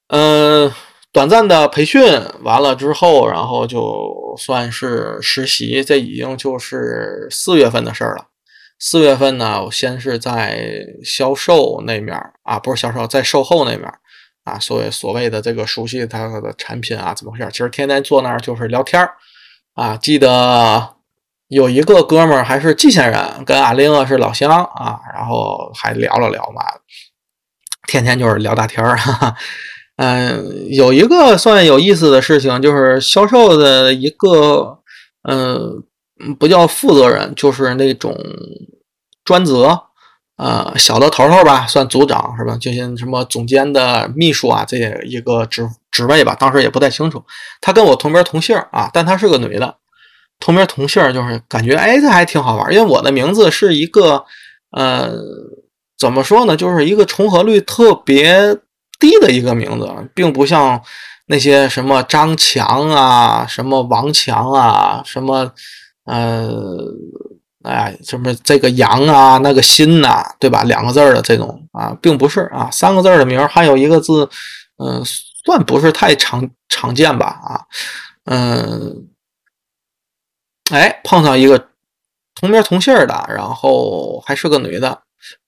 [0.07, 0.73] 嗯，
[1.13, 2.03] 短暂的培训
[2.43, 8.30] 完了之后，然后就算是实习，这已经就是四月份的事儿了。
[8.83, 10.59] 四月份呢，我先是在
[11.05, 13.87] 销售那面啊，不是销售，在售后那面
[14.45, 17.47] 啊，所谓所谓的这个熟悉他的产品啊，怎么回事？
[17.53, 19.13] 其实天天坐那儿就是聊天儿
[19.75, 19.99] 啊。
[19.99, 20.95] 记得
[21.49, 26.63] 有一个哥们儿还是蓟县人，跟阿玲是老乡啊，然后还聊了聊嘛，
[27.87, 28.99] 天天就是聊大天儿。
[29.97, 34.79] 嗯，有一个算有意思的事情，就是销售的一个，
[35.29, 35.85] 嗯，
[36.39, 38.17] 不叫负责人，就是那种
[39.25, 39.81] 专责，
[40.37, 42.57] 呃，小的头头吧，算组长是吧？
[42.61, 47.23] 就像什么总监的秘书啊，这些一个职职位吧，当时也不太清楚。
[47.61, 49.77] 她跟我同名同姓啊，但她是个女的，
[50.39, 54.25] 同名同姓就是感觉，哎，这还挺好玩，因为我的名字是一个，
[54.71, 55.13] 呃，
[55.99, 58.59] 怎么说呢，就是一个重合率特别。
[58.99, 60.79] 低的一个名字，并不像
[61.25, 65.51] 那些什么张强啊、什么王强啊、什么
[66.11, 66.85] 呃，
[67.63, 70.65] 哎，什么这个阳啊、那个新呐，对吧？
[70.65, 74.29] 两个字的这种啊，并不是啊，三个字的名还有一个字，
[74.79, 75.03] 嗯，
[75.45, 77.27] 算不是太常常见吧？
[77.45, 77.61] 啊，
[78.25, 79.09] 嗯，
[80.73, 81.69] 哎，碰上一个
[82.35, 85.03] 同名同姓的，然后还是个女的，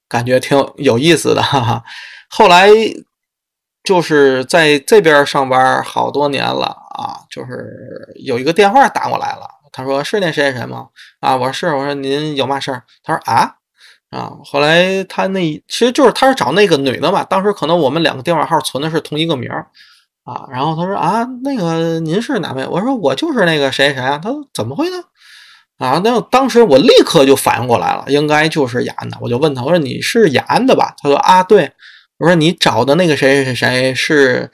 [0.08, 1.82] 感觉挺有意思的，哈哈。
[2.28, 2.70] 后来。
[3.84, 10.88] 就是在这边上班好多年了啊，就是有一个电话打过来了，他说是那谁谁谁吗？
[11.20, 12.82] 啊，我说是，我说您有嘛事儿？
[13.02, 13.54] 他说啊
[14.10, 19.66] 啊，后来他那其实就是他是找那个女的嘛，当时可能我们两个电话号存的是同一个名儿
[20.24, 22.66] 啊，然后他说啊，那个您是哪位？
[22.66, 24.96] 我说我就是那个谁谁谁啊，他说怎么会呢？
[25.78, 30.94] 啊，那当时我立刻就反应过来了，应该就是雅安的，我就问他，我说你是雅安的吧？
[31.02, 31.72] 他说啊，对。
[32.18, 34.48] 我说你找的那个谁谁谁是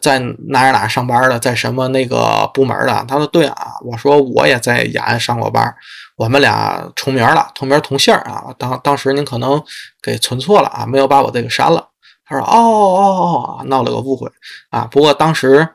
[0.00, 3.04] 在哪儿哪上班的，在什么那个部门的？
[3.08, 3.72] 他说对啊。
[3.84, 5.74] 我说我也在雅安上过班，
[6.16, 8.44] 我们俩重名了，同名同姓啊。
[8.56, 9.60] 当当时您可能
[10.00, 11.88] 给存错了啊，没有把我这个删了。
[12.24, 14.30] 他说哦哦哦，闹了个误会
[14.70, 14.86] 啊。
[14.90, 15.68] 不过当时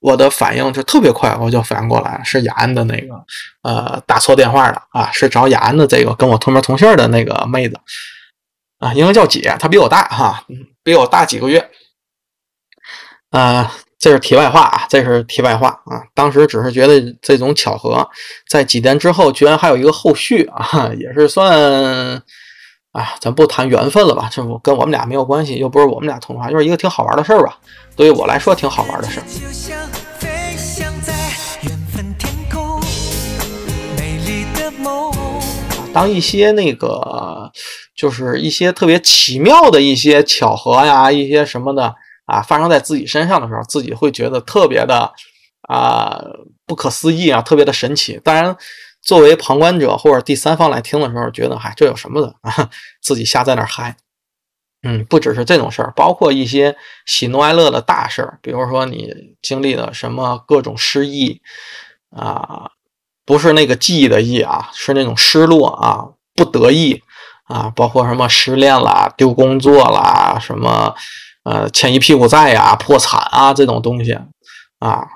[0.00, 3.24] 我的反应就特别快，我就反应过来是雅安的那个
[3.62, 7.80] 呃打错电话了啊，是找雅安的这个跟我同名同姓的那个妹子。
[8.78, 10.44] 啊，应该叫姐，她比我大哈，
[10.84, 11.68] 比我大几个月。
[13.30, 16.02] 啊，这是题外话啊，这是题外话啊。
[16.14, 18.08] 当时只是觉得这种巧合，
[18.48, 22.22] 在几年之后居然还有一个后续啊， 也是算。
[22.92, 27.58] 啊，咱不谈缘分了吧，这不跟我们俩没有关系，又不是我们俩通话，就是一个挺好玩的事儿吧。
[27.94, 29.24] 对于我来说，挺好玩的事儿。
[35.92, 37.52] 当一些那个，
[37.94, 41.94] 就是一些特别奇妙的一些巧合呀，一些什么的
[42.28, 45.12] 啊，发生在自己身上的时候，自己会觉得特别的
[45.62, 46.16] 啊
[46.64, 48.20] 不可思议啊，特别的神奇。
[48.22, 48.56] 当然。
[49.00, 52.68] 作为旁观者或者第三方来听的时候，觉得嗨，这有什么的啊？
[53.00, 53.96] 自己瞎在那嗨。
[54.82, 61.40] 嗯，不只是这种事儿，包括一些喜怒哀乐的大事儿，比如说你经历了什么各种失意
[62.10, 62.72] 啊，
[63.24, 67.00] 不是那个记忆的忆啊，是那种失落啊、不得意
[67.44, 70.94] 啊，包括什么失恋啦、丢工作啦、什么
[71.48, 74.12] 呃欠一屁股债呀、破产啊这种东西
[74.78, 75.06] 啊。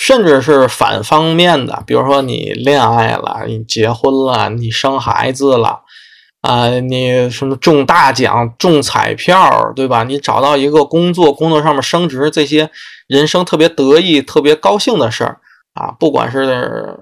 [0.00, 5.80] 甚至是反方面的，比如说你恋爱了，你结婚了，你生孩子了，
[6.40, 10.04] 啊，你什么中大奖、中彩票，对吧？
[10.04, 12.70] 你找到一个工作，工作上面升职，这些
[13.08, 15.40] 人生特别得意、特别高兴的事儿
[15.74, 16.96] 啊，不管是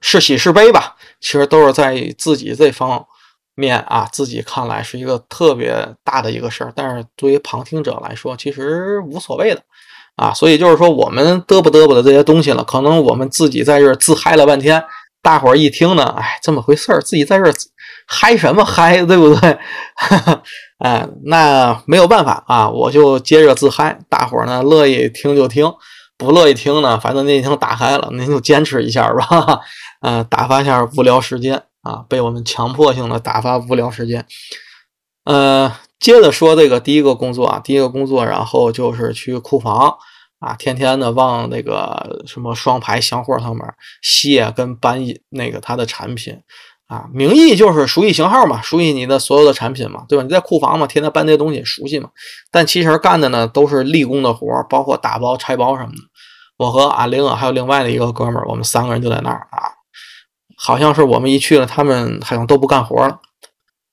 [0.00, 3.06] 是喜是悲吧，其实都是在自己这方
[3.56, 9.60] 面啊，自己看来是一个特别大的一个事儿，但是对于旁听者来说，其实无所谓的。
[10.14, 14.82] 啊，所以就是说，我们嘚啵嘚啵的这些东西了，可能我们自己在这自嗨了半天，
[15.20, 17.52] 大伙儿一听呢，哎，这么回事儿，自己在这
[18.06, 19.58] 嗨什么嗨，对不对？
[20.80, 25.70] 哎，那没有办法啊，我就接着自嗨，大伙儿呢乐意听就听，
[26.16, 29.60] 不乐意听呢，反正您已经打开了，您就坚持一下吧，
[30.00, 34.26] 嗯， 打发一下无聊时间啊，被我们强迫性的打发无聊时间，
[35.24, 35.72] 呃。
[35.98, 39.96] 接着说这个第一个工作啊，第一个工作，然后就是去库房
[40.40, 43.64] 啊，天天的往那个什么双排箱货上面
[44.02, 46.38] 卸跟搬那个他的产品
[46.86, 50.22] 啊，名义就是熟悉型号嘛，熟悉你的所有的产品嘛，对吧？
[50.22, 52.10] 你在库房嘛，天天搬这些东西熟悉嘛，
[52.50, 55.98] 但其实干的呢都是立功的活，包括打包拆包什么的。
[56.58, 59.72] 我和阿玲还有另外的一个哥们儿，我们三个人就在那儿啊，
[60.56, 63.18] 好像是我们一去了，他们好像都不干活了。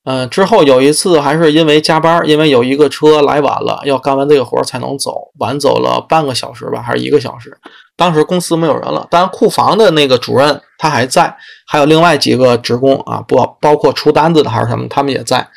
[0.06, 7.58] 嗯，之后有一次还是因为加班，因为有一个车来晚了，要干完这个活才能走，晚走了半个小时吧，还是一个小时。
[7.96, 11.34] 当时公司没有人了，但库房的那个主任他还在，
[11.66, 15.48] 还有另外几个职工啊，不包括出单子的还是什么，他们也在。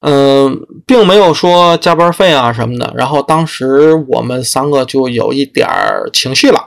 [0.00, 2.92] 嗯，并没有说加班费啊什么的。
[2.96, 5.68] 然后当时我们三个就有一点
[6.12, 6.60] 情绪了。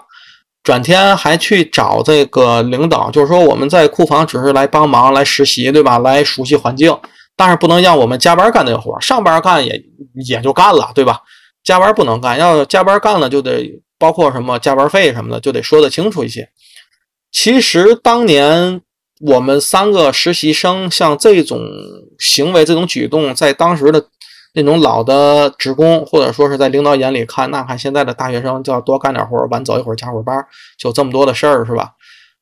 [0.62, 6.00] 转天还去找这个领导，就是说我们在库房只是来帮忙、来实习，对吧？
[6.00, 6.95] 来熟悉环境，
[7.36, 9.82] 但是不能让我们加班干这个活儿上班干也
[10.28, 11.19] 也就干了，对吧？
[11.63, 16.50] 加班不能干，要加班干了就得包括什么加班费什么的，就得说得清楚一些。
[17.32, 18.82] 其实当年
[19.22, 21.62] 我们三个实习生像这种
[22.19, 24.06] 行为、这种举动，在当时的。
[24.53, 30.45] 那种老的职工，或者说是在领导眼里看，那看现在的大学生就要多干点活，晚走一会儿加会儿班，
[30.77, 31.91] 就这么多的事儿，是吧？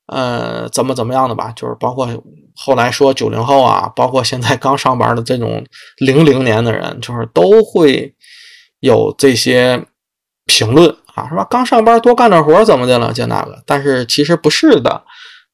[0.08, 1.52] 呃，怎么怎么样的吧？
[1.54, 2.08] 就是包括
[2.56, 5.66] 后来说九零后啊，包括现在刚上班的这种
[5.98, 8.16] 零零年的人，就是都会
[8.80, 9.84] 有这些
[10.46, 11.46] 评论啊，是吧？
[11.50, 13.12] 刚上班多干点活怎么的了？
[13.12, 15.04] 就那个，但是其实不是的，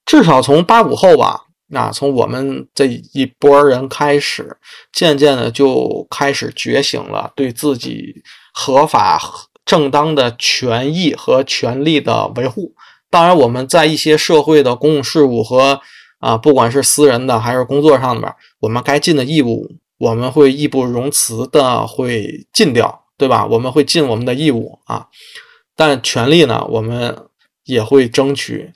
[0.05, 1.41] 至少从八五后吧。
[1.73, 4.55] 那从我们这一波人开始，
[4.91, 8.21] 渐渐的就开始觉醒了，对自己
[8.53, 9.19] 合法
[9.65, 12.75] 正当的权益和权利的维护。
[13.09, 15.81] 当然，我们在一些社会的公共事务和
[16.19, 23.47] 啊，不管是私人的还是工作上面，我们该尽的义务，我们会义不容辞的会尽掉，对吧？
[23.47, 25.07] 我们会尽我们的义务啊，
[25.75, 27.17] 但权利呢，我们
[27.63, 28.71] 也会争取。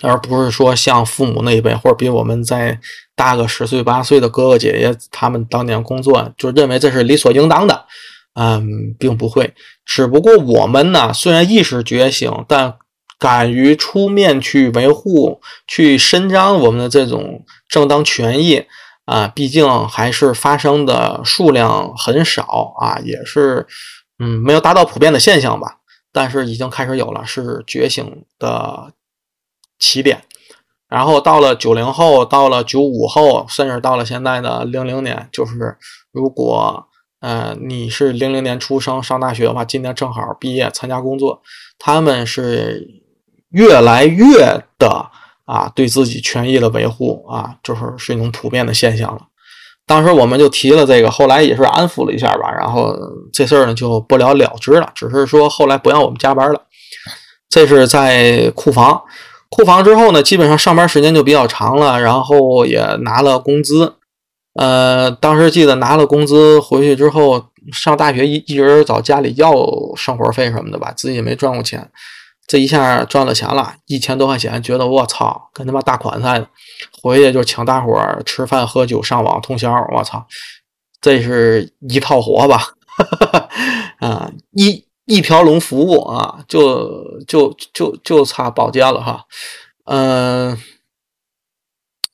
[0.00, 2.78] 而不是说像父母那一辈，或者比我们再
[3.14, 7.86] 大个十岁八岁的哥哥姐姐，他们当年工作就认为这是理所应当的，
[8.34, 9.54] 嗯，并不会。
[9.86, 12.74] 只不过我们呢，虽然意识觉醒，但
[13.18, 18.64] 敢于出面去维护、去伸张我们的这种正当权益
[19.04, 23.66] 啊，毕竟还是发生的数量很少啊，也是
[24.18, 25.76] 嗯，没有达到普遍的现象吧。
[26.12, 28.92] 但是已经开始有了，是觉醒的。
[29.84, 30.22] 起点，
[30.88, 35.76] 然后到了九零后，到了九五后，甚至到了现在的零零年，就是
[36.10, 36.88] 如果
[37.20, 41.42] 呃你是零零年出生上大学的话，今年正好毕业参加工作，
[41.78, 42.88] 他们是
[43.50, 45.10] 越来越的
[45.44, 49.20] 啊对自己权益的维护啊，就是是一种普遍的现象了。
[49.86, 52.96] 当时我们就提了这个，后来也是安抚了一下吧，然后
[53.30, 56.62] 这事儿呢就不了了之了，只是说后来不让我们加班了。
[57.50, 59.00] 这是在库房，
[59.54, 63.94] 库房之后呢，基本上上班时间就比较长了，然后也拿了工资。
[64.54, 69.54] 呃，当时记得拿了工资回去之后，上大学一一直找家里要
[69.94, 71.88] 生活费什么的吧，自己也没赚过钱。
[72.48, 76.48] 这一下赚了钱了，一千多块钱，觉得我操，跟他妈大款似的。
[77.00, 80.26] 回去就请大伙儿吃饭喝酒上网通宵，我操，
[81.00, 82.60] 这是一套活吧？
[84.02, 89.24] 啊，一一条龙服务啊，就就就就差保洁了哈。
[89.84, 90.58] 嗯，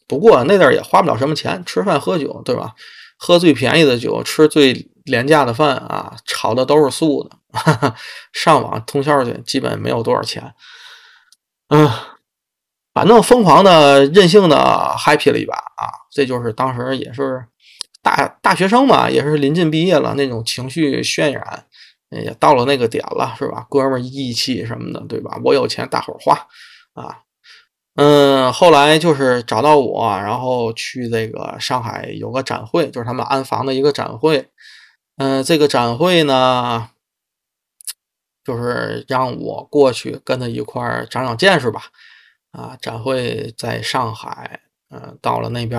[0.09, 2.75] 不过那阵儿也花不了什么钱，吃饭喝酒，对吧？
[3.17, 7.37] 喝最便宜的酒，吃最廉价的饭啊，炒的都是素的。
[7.53, 7.95] 哈 哈
[8.33, 10.55] 上网通宵去，基本没有多少钱。
[11.69, 11.89] 嗯，
[12.93, 14.57] 反正疯狂的、任性的
[14.99, 15.87] happy 了一把啊！
[16.11, 17.45] 这就是当时也是
[18.03, 21.67] 大大学生嘛，也是临近毕业了，那种情绪渲染
[22.11, 23.67] 也到了那个点了，是吧？
[23.71, 25.41] 哥们儿义气什么的，对吧？
[25.45, 26.35] 我有钱，大伙儿花
[26.95, 27.23] 啊！
[27.95, 34.49] 嗯，后来就是找到我，然后去这个上海有个展会，就是他们安防的一个展会。
[35.17, 36.91] 嗯，这个展会呢。
[38.43, 41.83] 就是让我过去跟他一块儿长长见识吧，
[42.53, 45.79] 啊，展会在上海，嗯，到了那边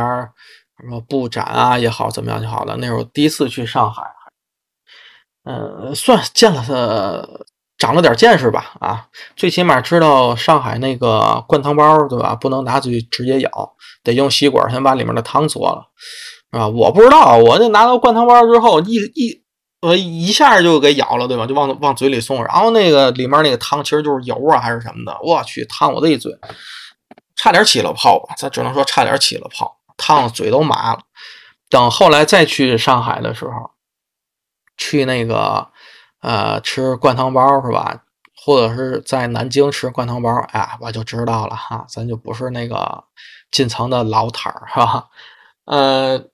[0.79, 2.77] 什么布展啊也好，怎么样就好了。
[2.77, 4.03] 那时候第一次去上海，
[5.43, 7.27] 嗯，算见了他，
[7.77, 12.35] 长了点见识吧，啊，最起码知道上海那个灌汤包，对吧？
[12.35, 13.49] 不能拿嘴直接咬，
[14.03, 15.87] 得用吸管先把里面的汤嘬了，
[16.51, 16.67] 啊？
[16.67, 19.41] 我不知道，我那拿到灌汤包之后，一一。
[19.81, 21.47] 我一下就给咬了，对吧？
[21.47, 25.17] 就往往嘴里送，然后那个里面那个汤其实就是油啊，还是什么的。
[25.23, 26.31] 我去，烫我这一嘴，
[27.35, 28.23] 差点起了泡？
[28.37, 30.99] 咱只能说差点起了泡，烫嘴都麻了。
[31.67, 33.70] 等后来再去上海的时候，
[34.81, 35.67] 去那个
[36.21, 38.03] 呃吃灌汤包是吧？
[38.43, 43.03] 或者是在南京吃灌汤包，哎，我就知道了哈，咱就不是那个
[43.51, 45.09] 进城的老摊儿，是吧？
[45.65, 46.25] 呃。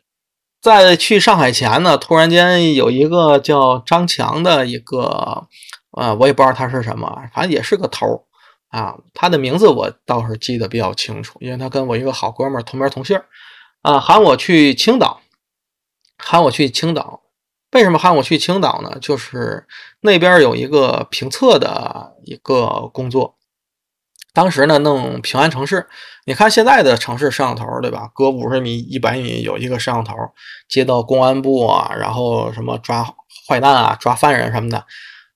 [0.59, 5.47] 在去上海前呢，突然间有一个叫张强的一个，
[5.91, 8.19] 呃，我也不知道他是什么，反正也是个头儿
[8.69, 8.97] 啊。
[9.13, 13.21] 他的名字我倒是记得比较清楚，因为他跟我一个好哥们同名同姓
[13.83, 15.21] 啊，喊我去青岛，
[16.17, 17.21] 喊我去青岛。
[17.71, 18.97] 为什么喊我去青岛呢？
[19.01, 19.65] 就是
[20.01, 23.35] 那边有一个评测的一个工作。
[24.33, 25.87] 当时呢，弄平安城市，
[26.25, 28.09] 你看现在的城市摄像头，对吧？
[28.13, 30.13] 隔五十米、一百米有一个摄像头，
[30.69, 33.03] 接到公安部啊，然后什么抓
[33.47, 34.85] 坏蛋啊、抓犯人什么的，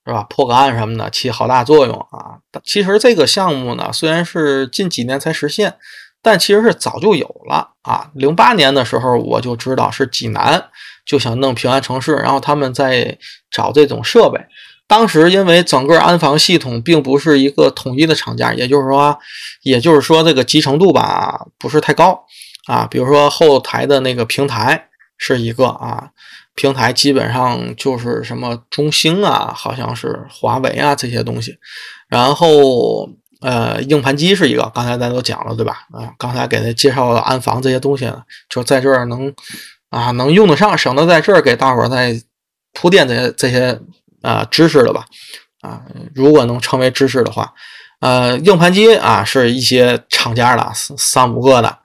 [0.06, 0.22] 是吧？
[0.30, 2.38] 破个案什么的，起好大作用啊。
[2.64, 5.74] 其实这个项目呢，虽然是近几年才实现，
[6.22, 8.10] 但其实是早就有了啊。
[8.14, 10.70] 零八年的时候，我就知道是济南
[11.04, 13.18] 就想弄平安城市，然后他们在
[13.50, 14.40] 找这种设备。
[14.86, 19.18] 当时因为整个安防系统并不是一个统一的厂家，也就是说，
[19.62, 22.24] 也就是说这个集成度吧不是太高
[22.66, 22.86] 啊。
[22.90, 26.10] 比如说后台的那个平台是一个啊，
[26.54, 31.56] 平台基本上就是什么中兴啊，好像是华为啊这些东西。
[32.08, 33.08] 然后
[33.42, 35.86] 呃，硬盘机是一个，刚才咱都讲了对吧？
[35.92, 38.10] 啊，刚才给他介绍了安防这些东西，
[38.48, 39.34] 就在这儿能
[39.90, 42.18] 啊能用得上，省得在这儿给大伙儿再
[42.72, 43.78] 铺垫这些这些。
[44.22, 45.04] 啊，知识了吧？
[45.62, 45.82] 啊，
[46.14, 47.52] 如果能成为知识的话，
[47.98, 51.78] 呃，硬盘机啊，是一些厂家的三五个的，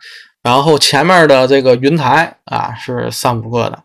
[0.44, 3.84] 然后前面的这个云台啊，是三五个的。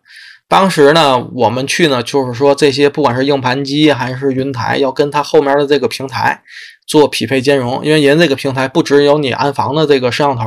[0.48, 6.42] 当时呢，我们去呢，就是说这些不管是硬盘机还是云台，要跟它后面的这个平台。
[6.86, 10.42] 做匹配兼容，因为人这个平台不只有你安防的这个摄像头，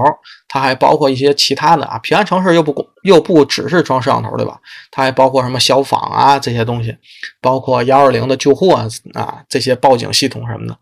[0.47, 1.97] 它还包括一些其他的啊。
[1.99, 4.59] 平安城市又不又不只是装摄像头，对吧？
[4.91, 6.95] 它还包括什么消防啊这些东西，
[7.41, 10.77] 包括幺二零的救护啊啊这些报警系统什么的。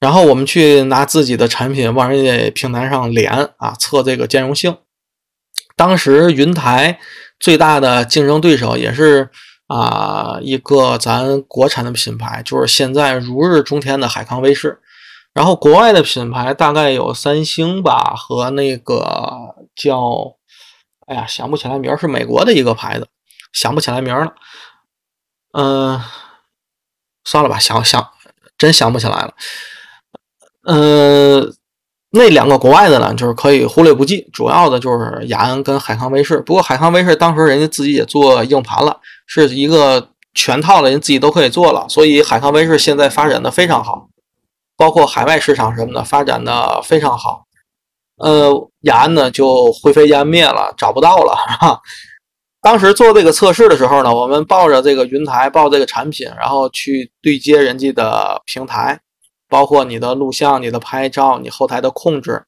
[0.00, 4.76] 然后我们去拿自己的产品往人家平台上连啊，测这个兼容性。
[5.76, 6.98] 当时云台
[7.38, 9.30] 最大的竞争对手也是。
[9.70, 14.80] 啊，一个咱国产的品牌，就是现在如日中天的海康威视。
[15.32, 20.34] 然后国外的品牌大概有三星吧，和那个叫，
[21.06, 23.06] 哎呀，想不起来名儿，是美国的一个牌子，
[23.52, 24.34] 想不起来名儿了。
[25.52, 26.00] 嗯，
[27.24, 28.10] 算了吧，想想
[28.58, 29.34] 真想不起来了。
[30.64, 31.54] 嗯。
[32.12, 36.40] 那两个国外的呢，就是可以忽略不计，主要的就是雅安跟海康威视。
[36.40, 44.08] 不过海康威视当时人家自己也做硬盘了，是一个全套的，人自己都可以做了，所以海康威视现在发展的非常好，
[44.76, 47.44] 包括海外市场什么的发展的非常好。
[48.16, 51.80] 呃，雅安呢就灰飞烟灭了，找不到了， 哈？
[52.60, 59.00] 当时做这个测试的时候呢，我们抱着这个云台，抱这个产品，然后去对接人家的平台，
[59.50, 62.42] 包括你的录像、你的拍照、你后台的控制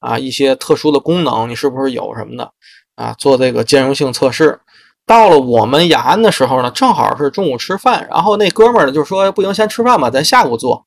[0.00, 2.52] 啊，一些特殊的功能，你是不是有什么的
[2.96, 3.14] 啊？
[3.16, 4.60] 做这个兼容性测试。
[5.06, 10.84] 到了我们雅安的时候呢，正好是中午吃饭，然后那哥们儿呢就说不行，先吃饭吧，咱下午做。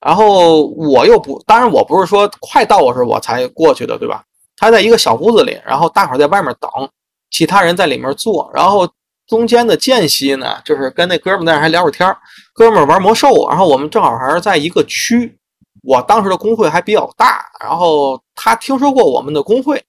[0.00, 4.24] 然后我又不，当然我不是说快到我时候我才过去的，对吧？
[4.56, 6.70] 他在一个小屋子里，然后大伙在外面等，
[7.30, 8.50] 其他人在里面做。
[8.52, 8.88] 然后
[9.30, 12.14] 中间的间隙呢，就是跟那哥们在那还聊会儿天
[12.52, 15.34] 哥们儿玩魔兽，然后我们正好还是在一个区。
[15.82, 19.82] 我当时的工会还比较大，然后他听说过我们的工会。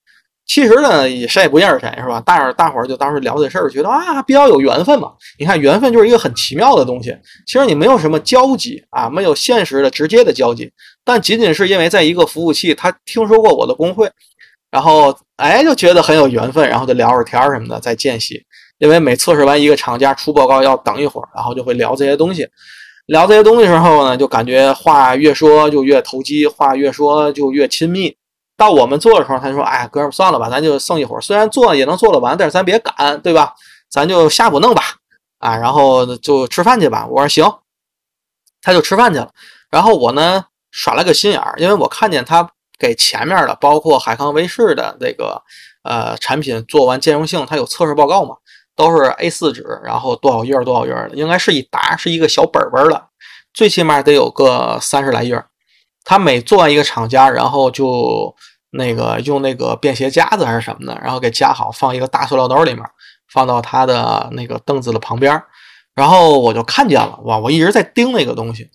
[0.45, 2.21] 其实呢，也谁也不认识谁，是吧？
[2.25, 5.13] 但是大伙儿就当时聊这事儿，觉得啊，比较有缘分嘛。
[5.39, 7.15] 你看，缘分就是一个很奇妙的东西。
[7.47, 10.69] 其实你没有什么交集啊，没有现实的直接的交集，
[11.03, 14.11] 但仅仅是因为在一个服务器，他听说过我的工会，
[14.69, 18.43] 然后哎，就觉得很有缘分，然后就聊会儿天儿什么的，在间隙。
[18.81, 22.47] 因为每测试完一个厂家出报告要等一会儿，然后就会聊这些东西。
[23.05, 28.15] 聊这些东西时候呢，就感觉话越说就越投机，话越说就越亲密。
[28.57, 31.21] 到我们做的时候，他就说：“哎，哥们，算了吧，咱就剩一会儿。
[31.21, 33.53] 虽然做也能做得完，但是咱别赶，对吧？
[33.89, 34.81] 咱就下午弄吧。
[35.37, 37.45] 啊，然后就吃饭去吧。”我说：“行。”
[38.63, 39.29] 他就吃饭去了。
[39.69, 45.41] 然后我呢，耍了个心眼儿，因为我看见他给前面的，包括海康威视的这个
[45.83, 48.35] 呃产品做完兼容性，他有测试报告嘛，
[48.81, 53.09] 都是 A4 纸，然后多少页多少页的，应该是一沓，是一个小本本的，
[53.53, 55.43] 最起码得有个三十来页。
[56.03, 58.35] 他每做完一个厂家，然后就。
[58.73, 62.81] 那个用那个便携夹子还是什么的，然后给夹好，放一个大塑料兜里面，
[63.27, 65.43] 放到他的那个凳子的旁边。
[65.93, 67.37] 然后我就看见了，哇！
[67.37, 68.71] 我一直在盯那个东西。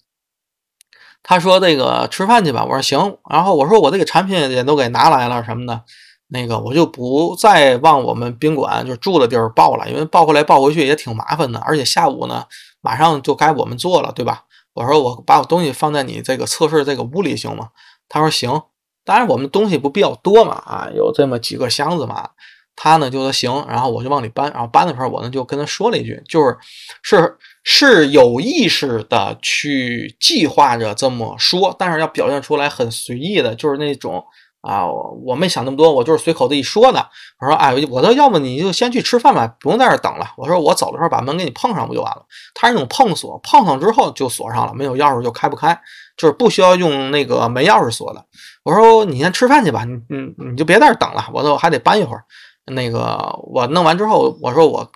[1.23, 5.83] 他说：“那个吃饭去吧。”我说：“行。”然后我说：“我这个产品也都给拿来了什么的，
[6.29, 11.59] 那个我就不再往我们宾馆就住的地儿报了，因为报过来报回去也挺麻烦的。
[11.61, 12.45] 而且下午呢，
[12.81, 17.69] 马上就该我们做了，对吧？”我说：“我把我东西放在你这个测试这个屋里行吗？”
[18.09, 18.63] 他说：“行。”
[19.07, 22.31] 当然，我们东西不比较多嘛，啊，有这么几个箱子嘛。
[22.75, 26.59] 他呢就说行，然后我就往里搬，然后搬的时候我呢就跟他说了一句，就是
[27.03, 34.23] 是是有意识的去计划着这么说，但是要表现出来很随意的，就是那种
[34.67, 37.09] 啊，我我没想那么多，我就是随口的一说的。
[37.41, 40.33] 我说哎，我说要不你就先去吃饭吧，不用在这等了。
[40.37, 42.23] 我说我走的时候把门给你碰上不就完了？
[42.55, 45.79] 他是那种碰锁，碰上之后就锁上了，没有钥匙就开不开。
[46.17, 48.25] 就是不需要用那个门钥匙锁的。
[48.65, 52.25] 我说你先吃饭去吧，你你你就别在这等了，我说我还得搬一会儿。
[52.65, 54.91] 那个我弄完之后，我说我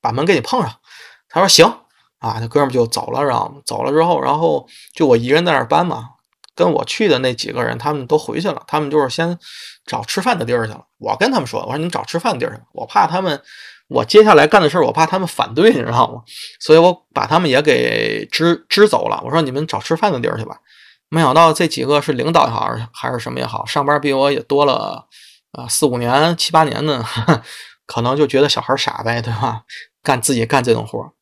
[0.00, 0.72] 把门给你碰上。
[1.28, 1.64] 他说行
[2.18, 6.10] 啊，那哥们就走了，然后走了之后，然后就我一个人在那搬嘛。
[6.56, 9.38] 跟我去的那几个人他们都回去了，他们就是先
[9.84, 10.84] 找吃饭的地儿去了。
[10.98, 13.40] 我跟他们说，我说你们找吃饭的地儿去，我怕他们。
[13.88, 16.20] 我接下来干的事儿，我怕他们反对，你知道吗？
[16.58, 19.22] 所以我把他们也给支支走了。
[19.24, 20.58] 我说你们找吃饭的地儿去吧。
[21.08, 25.06] 没想到这几个是领导也好，还是什么也好，上班比我也多了
[25.52, 27.04] 啊四五年、七八年呢，
[27.86, 29.62] 可能就觉得小孩傻呗，对吧？
[30.02, 31.12] 干自己干这种活儿。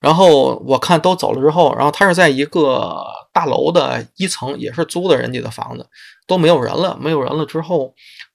[0.00, 5.88] 然后我看都走了之后，然后他是在一个大楼的一层，也是租的人家的房子，
[6.26, 6.98] 都没有人了。
[7.00, 7.94] 没有人了之后，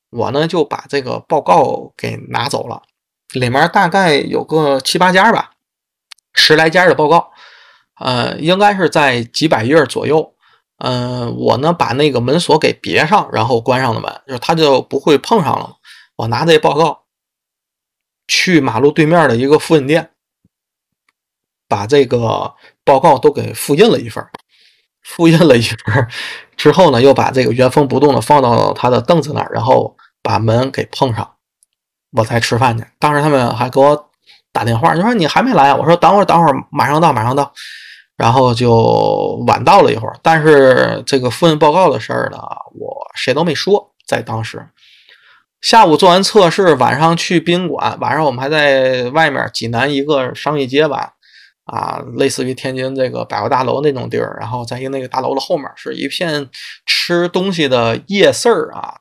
[0.10, 2.82] 我呢就把这个报告给拿走了。
[3.34, 5.52] 里面大概有个七八家吧，
[6.34, 7.32] 十来家的报告，
[8.00, 10.34] 呃，应该是在几百页左右。
[10.78, 15.76] 嗯，我呢把那个门锁给别上，然后关上了门，就是他就不会碰上了。
[16.16, 17.06] 我拿这报告
[18.28, 20.12] 去马路对面的一个复印店，
[21.68, 24.24] 把这个报告都给复印了一份
[25.08, 26.08] 复印了一份
[26.58, 31.36] 之后呢，又把这个原封不动的放到他的凳子那儿，然后把门给碰上。
[32.12, 34.10] 我才吃饭去，当时他们还给我
[34.52, 35.76] 打电话，你说你还没来啊？
[35.76, 37.52] 我说等会儿，等会儿，马上到，马上到。
[38.16, 40.16] 然后就晚到了一会儿。
[40.24, 42.40] 但是这个复印报告的事儿呢，
[42.74, 43.94] 我谁都没说。
[44.08, 44.68] 在当时，
[45.62, 51.14] 下午做完测试，晚上去宾馆，晚上我们还在外面济南一个商业街吧，
[51.68, 54.36] 啊，类似于天津这个百货大楼那种地儿。
[54.40, 56.50] 然后在一个那个大楼的后面，是一片
[56.86, 58.96] 吃东西的夜市儿啊，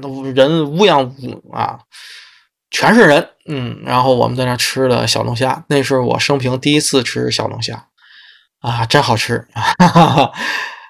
[0.00, 1.80] 都人乌泱乌啊。
[2.70, 7.86] 全是人，嗯，然后我们在那吃的小龙虾，那是我生平第一次吃小龙虾，
[8.58, 9.46] 啊，真好吃，
[9.78, 10.32] 哈哈，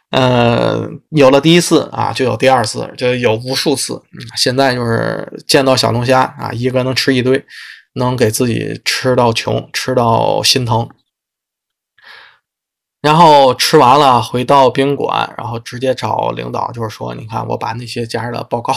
[0.08, 4.00] 呃，有了第一次啊，就有第二次，就有无数次，
[4.34, 7.44] 现在就是见到小龙虾啊，一个能吃一堆，
[7.96, 10.88] 能给自己吃到穷，吃到心疼，
[13.04, 18.74] 然后吃完了回到宾馆，然后直接找领导，就是说，你看我把那些家的报告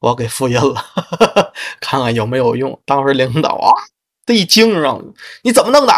[0.00, 0.84] 我给复印了，
[1.80, 2.78] 看看有没有用。
[2.84, 3.72] 当时领导啊，
[4.26, 4.98] 这一惊啊，
[5.44, 5.94] 你怎么弄的？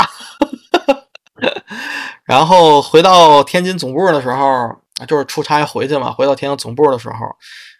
[2.22, 4.76] 然后回到天津总部的时候，
[5.08, 6.12] 就是出差回去嘛。
[6.12, 7.16] 回到天津总部的时候，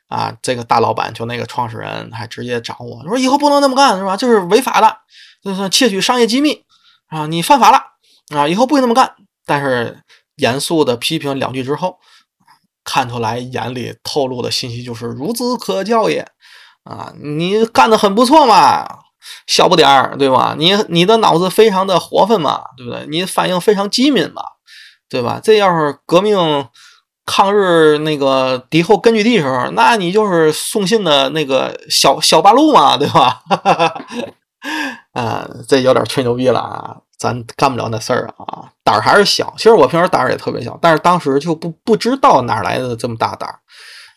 [0.09, 4.17] 啊，这个大老板就那个创始人还直接找我说：“以后不能那么干，是吧？
[4.17, 4.97] 就是违法的，
[5.45, 6.65] 就是窃取商业机密
[7.07, 7.81] 啊，你犯法了
[8.37, 9.15] 啊，以后不会那么干。”
[9.47, 10.03] 但是
[10.37, 11.99] 严肃的批评两句之后，
[12.85, 16.27] 看出来眼里透露的信息就是“孺子可教也”，
[16.85, 18.87] 啊，你干的很不错嘛。
[19.47, 20.55] 小不点儿，对吧？
[20.59, 23.07] 你你的脑子非常的活泛嘛，对不对？
[23.09, 24.43] 你反应非常机敏嘛，
[25.11, 25.39] 对吧？
[25.43, 26.67] 这要是革命
[27.27, 33.43] 抗日那个敌后根据地时候，那你就是送信的那个小小八路嘛，对吧？
[35.13, 39.53] 啊，这有点吹牛逼了啊，咱干不了那事儿啊，胆儿还是小。
[39.59, 43.61] 其实我平时胆儿也特别小，但是当时就不不知道哪来的这么大胆儿。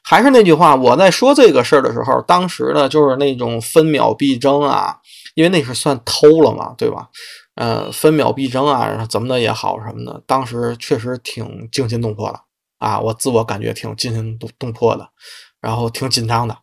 [0.06, 4.97] 还是那句话，我在说这个事儿的时候，当时呢就是那种分秒必争啊，
[5.36, 7.10] 因为那是算偷了嘛，对吧？
[7.56, 12.39] 呃，分秒必争啊，怎么的也好什么的，当时确实挺惊心动魄的
[12.80, 15.10] 啊，我自我感觉挺惊心动动魄的，
[15.60, 16.58] 然后挺紧张的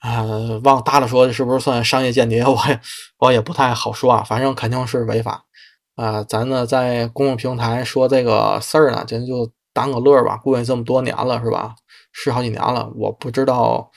[0.00, 0.24] 啊。
[0.64, 2.44] 往大了说，是不是算商业间谍？
[2.44, 2.80] 我也
[3.18, 5.44] 我也不太好说啊，反正肯定是违法
[5.98, 6.22] 啊。
[6.22, 11.74] 咱呢在公共平台说这个事儿呢，咱就当个乐儿吧，过去这么多年了，是吧？
[12.10, 13.90] 是好几年了，我不知道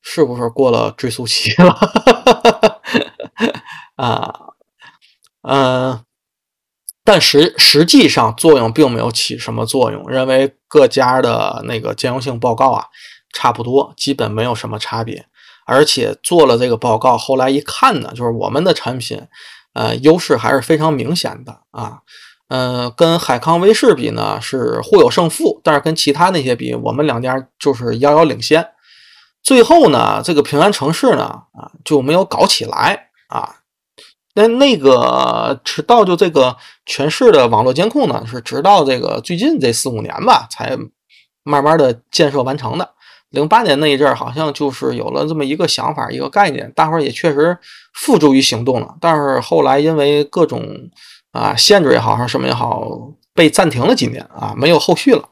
[0.00, 1.76] 是不是过了追溯期了
[3.96, 4.32] 啊，
[5.42, 6.00] 嗯，
[7.04, 12.86] 但实实际上作用并没有起什么作用，认为各家的那个兼容性报告啊
[13.34, 15.26] 差不多，基本没有什么差别，
[15.66, 19.28] 而且做了这个报告，后来一看呢，就是我们的产品，
[19.72, 22.00] 呃，优势还是非常明显的啊。
[22.48, 28.68] 嗯，跟海康威视比呢是互有胜负，但是跟其他那些比，我们两家就是遥遥领先。
[29.42, 33.56] 最后呢，这个平安城市呢啊就没有搞起来啊。
[34.34, 36.56] 那那个直到就这个
[36.86, 40.76] 全市的网络监控呢，是直到这个最近这四五年吧，才
[41.42, 42.94] 慢慢的建设完成的。
[43.32, 47.58] 零八年那一阵儿，好像就是有了这么一个想法，一个概念，大伙儿也确实
[47.92, 48.94] 付诸于行动了。
[49.00, 50.62] 但是后来因为各种。
[51.32, 52.86] 啊，限制也好，还是什么也好，
[53.34, 55.30] 被暂停了几年啊，没有后续了。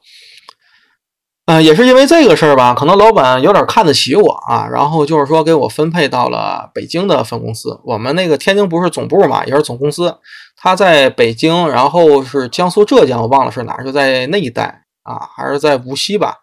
[1.44, 7.78] 嗯，也是因为这个事儿吧，可能老板有点看得起我啊，然后就是说给我分配到了北京的分公司。
[7.84, 10.16] 我们那个天津不是总部嘛，也是总公司，
[10.56, 16.34] 他在北京，然后是江苏、浙江，我忘了是哪，就在那一带啊，还是在无锡吧，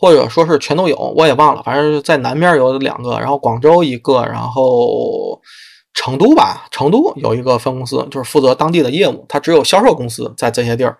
[0.00, 5.40] 或者说是全都有，我也忘了，反正在南边有两个，然后广州一个，然后。
[5.92, 9.26] 成都吧，成都有一个分公司，就是负责当地的业务。
[9.28, 10.96] 他只有销售公司在这些地儿。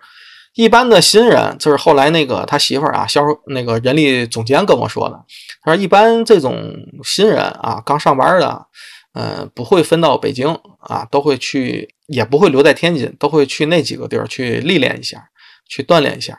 [0.53, 5.15] 一般的新人，就是后来那个他媳妇儿啊，销售那个人力总监跟我说的。
[5.63, 8.65] 他说，一般这种新人啊，刚上班的，
[9.13, 15.29] 嗯，不会分到北京啊，都会去，也不会留在天津，都会去那几个地儿去历练一下，
[15.69, 16.37] 去锻炼一下。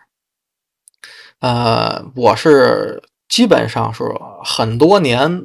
[1.42, 4.04] 呃，我是基本上是
[4.42, 5.44] 很多年。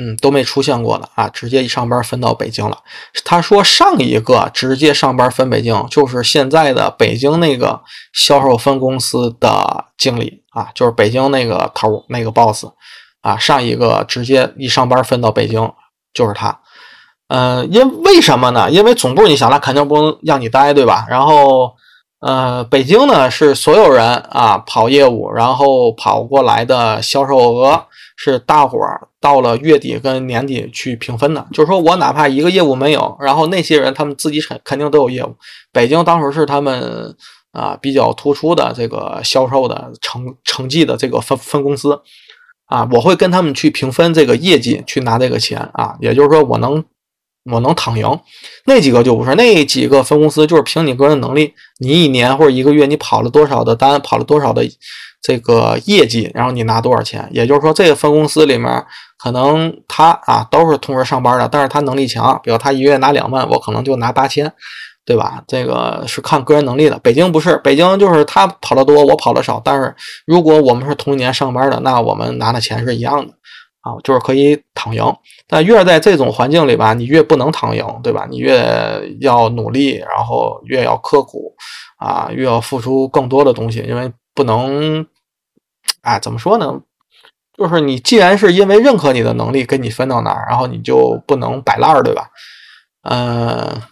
[0.00, 2.78] 嗯，都没出现过的啊，直接一上班分到北京了。
[3.24, 7.80] 他说上一个直接上班分北京，就是现在的北京那个
[8.12, 12.66] 销售分公司的经理啊，就是北京那个头那个 boss
[13.22, 15.68] 啊，上一个直接一上班分到北京
[16.14, 16.60] 就是他。
[17.26, 18.70] 嗯，因为什么呢？
[18.70, 21.06] 因为总部你想，他肯定不能让你待，对吧？
[21.10, 21.72] 然后，
[22.20, 27.86] 呃，北京呢是所有人啊跑业务，然后跑过来的销售额。
[28.20, 35.36] 是大伙儿到了月底跟年底去平分的，就是说我哪怕一个业务没有，然后那些人他们自己肯肯定都有业务。
[35.70, 37.14] 北京当时是他们
[37.52, 42.02] 啊比较突出的这个销售的成成绩的这个分分公司
[42.66, 46.84] 啊，我会跟他们去平分这个业绩，去拿这个钱啊，也就是说我能
[47.50, 48.18] 我能躺赢。
[48.64, 54.68] 那几个就不是，那几个分公司就是凭你个人能力，你一年或者一个月你跑了多少的单，跑了多少的。
[55.20, 57.28] 这个业绩，然后你拿多少钱？
[57.32, 58.86] 也就是说，这个分公司里面
[59.18, 64.50] 可能他啊都是同时上班的，但是他能力强，比如他一个月拿两万，我可能就拿八千，
[65.04, 65.42] 对吧？
[65.48, 66.96] 这个是看个人能力的。
[67.00, 69.92] 北京不是，北京就是他跑得多，我跑得少，但是
[70.24, 73.34] 如果我们是同一年上班的，那我们拿的钱是一样的
[73.88, 75.04] 啊，就是可以躺赢。
[75.46, 78.26] 但越在这种环境里吧，你越不能躺赢，对吧？
[78.28, 81.54] 你越要努力，然后越要刻苦
[81.98, 84.12] 啊，越要付出更多的东西，因为。
[84.34, 85.04] 不能，
[86.02, 86.80] 哎，怎么说呢？
[87.56, 92.28] 就是你既然是因为认可你的能力跟你分到哪儿，然后你就不能摆烂儿，对吧？
[93.02, 93.82] 嗯，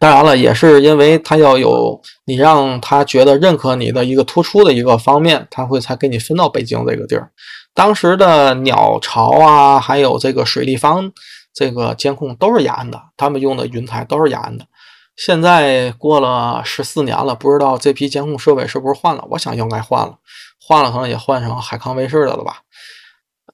[0.00, 7.30] 当然了，也是因为他要有你让他觉得认可你的一个突出的一个方面，他会才给你分到北京这个地儿。
[7.76, 11.12] 当时的鸟巢啊，还有这个水立方
[11.52, 14.66] 这个监控都是雅安的，他们用的云台都是雅安的。
[15.14, 19.24] 现在过了十四年了，不知道这批监控设备是不是换了？
[19.30, 20.18] 我想应该换了，
[20.58, 22.62] 换了可能也换成海康威视的了吧。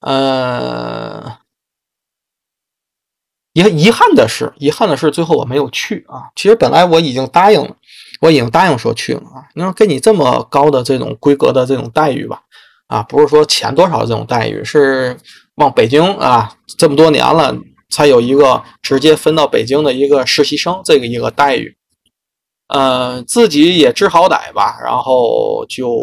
[0.00, 1.38] 呃。
[3.54, 6.32] 遗遗憾的是，遗憾的是，最后我没有去啊。
[6.34, 7.76] 其实本来我已经答应了，
[8.22, 9.44] 我已经答应说去了啊。
[9.52, 12.44] 你说给你这么高的这种规格的这种待遇吧，
[12.92, 15.16] 啊，不是说钱多少这种待遇，是
[15.54, 17.56] 往北京啊，这么多年了
[17.90, 21.74] 才有一个直接分到北京的一个实习生这个一个待遇。
[22.68, 25.98] 呃，自己也知好歹吧，然后就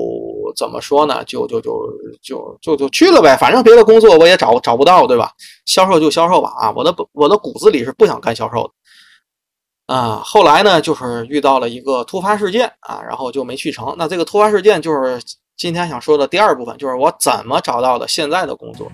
[0.55, 1.23] 怎么说呢？
[1.25, 1.79] 就就就
[2.23, 3.37] 就就就去了呗。
[3.37, 5.31] 反正别的工作我也找找不到，对吧？
[5.65, 6.51] 销售就销售吧。
[6.59, 9.95] 啊，我的我的骨子里是不想干销售的。
[9.95, 13.95] 啊，后来呢，就是遇到了一个突发事件啊，然后就没去成。
[13.97, 15.19] 那这个突发事件就是
[15.59, 18.89] 今天想说的第二部分，就是我怎么找到的现在的工作。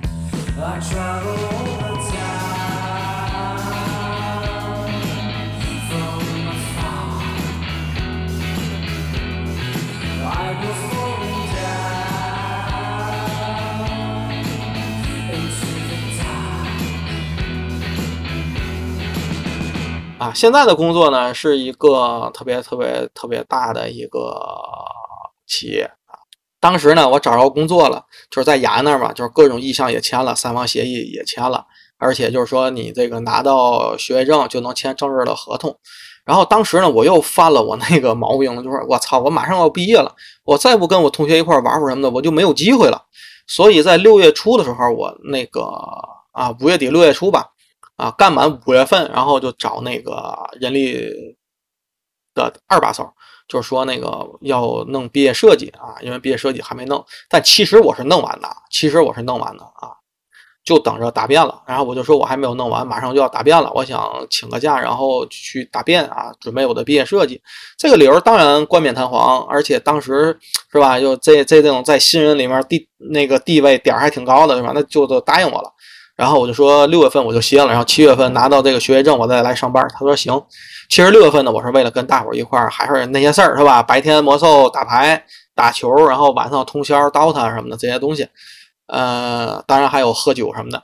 [20.17, 24.35] 啊，现在的工作呢是一个特别特别特别大的一个
[25.45, 25.91] 企业。
[26.65, 31.63] 当时呢，我找着工作了，就是在雅安那儿嘛，就是各种意向也签了，三方协议也签了，
[31.99, 35.77] 而且就是说你这个拿到学位证就能签正式的合同。
[36.25, 40.11] 然后当时呢，我又犯了我那个毛病，就是我操，我马上要毕业了，
[40.43, 42.99] 我再不跟我同学一块玩会什么的，我就没有机会了。
[43.45, 45.61] 所以在六月初的时候，我那个
[46.31, 47.51] 啊，五月底六月初吧。
[47.97, 51.37] 啊，干满五月份，然后就找那个人力
[52.33, 53.07] 的二把手，
[53.47, 59.93] 就是说那个要弄毕业设计啊，因为毕业设计还没弄，但其实我是弄完的，其实我是弄完的啊，
[60.63, 61.61] 就等着答辩了。
[61.67, 67.39] 然后我就说我还没有弄完，马上就要答辩了，我想请个假，然后去答辩啊，准备我的毕业设计。
[67.77, 70.37] 这个理由当然冠冕堂皇，而且当时
[70.71, 74.71] 是吧，就这这这种在新人里面地那个地位点还挺高的，是吧？
[74.73, 75.71] 那就都答应我了。
[76.15, 79.85] 然后我就说六月份我就歇了，然后七月份拿到这个学位证，我再来上班。
[79.93, 80.41] 他说行。
[80.89, 83.83] 其实六月份呢，我是为了跟大伙儿一块儿，还是那些事儿是吧？
[83.83, 88.29] 白天魔兽打牌、打球，然后晚上通宵 DOTA 什么的这些东西。
[88.87, 90.83] 呃，当然还有喝酒什么的。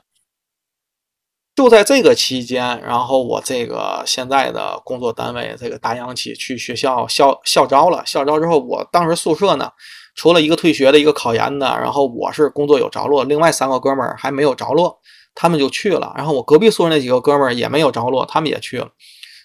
[1.54, 8.02] 就在这个期间，然后我这个现在的工作单位这个大央企去学校校校招了。
[8.04, 9.70] 校招之后，我当时宿舍呢，
[10.14, 14.98] 除了一个退学的一个考研的，然后我是工作有着落，另外三个哥们儿还没有着落。
[15.34, 18.88] 他们就去了，然后我隔壁宿舍那几个哥们儿也没有着落，他们也去了。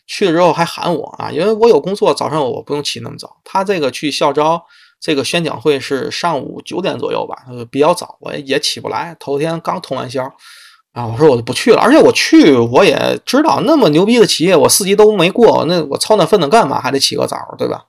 [0.06, 3.38] 去了之后还喊我啊，因为我有工作，早上我不用起那么早。
[3.44, 4.64] 他这个去校招
[5.02, 7.36] 这个宣讲会是上午九点左右吧，
[7.70, 9.16] 比较早，我也起不来。
[9.20, 10.24] 头天刚通完宵
[10.94, 11.82] 啊，我说我就不去了。
[11.82, 16.80] 而且我去我也知道，那么牛逼的企业，我四级都没过，那我操那份子干嘛？
[16.80, 17.84] 还得起个早，对吧？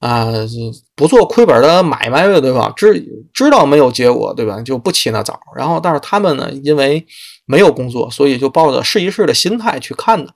[0.00, 0.56] 啊，是
[0.94, 2.70] 不做亏本的买卖的对吧？
[2.76, 4.60] 知知道没有结果，对吧？
[4.60, 5.40] 就不起那早。
[5.56, 7.06] 然后，但是他们呢，因为
[7.46, 10.34] 没有工作，所以就抱着试一试的心态去看的。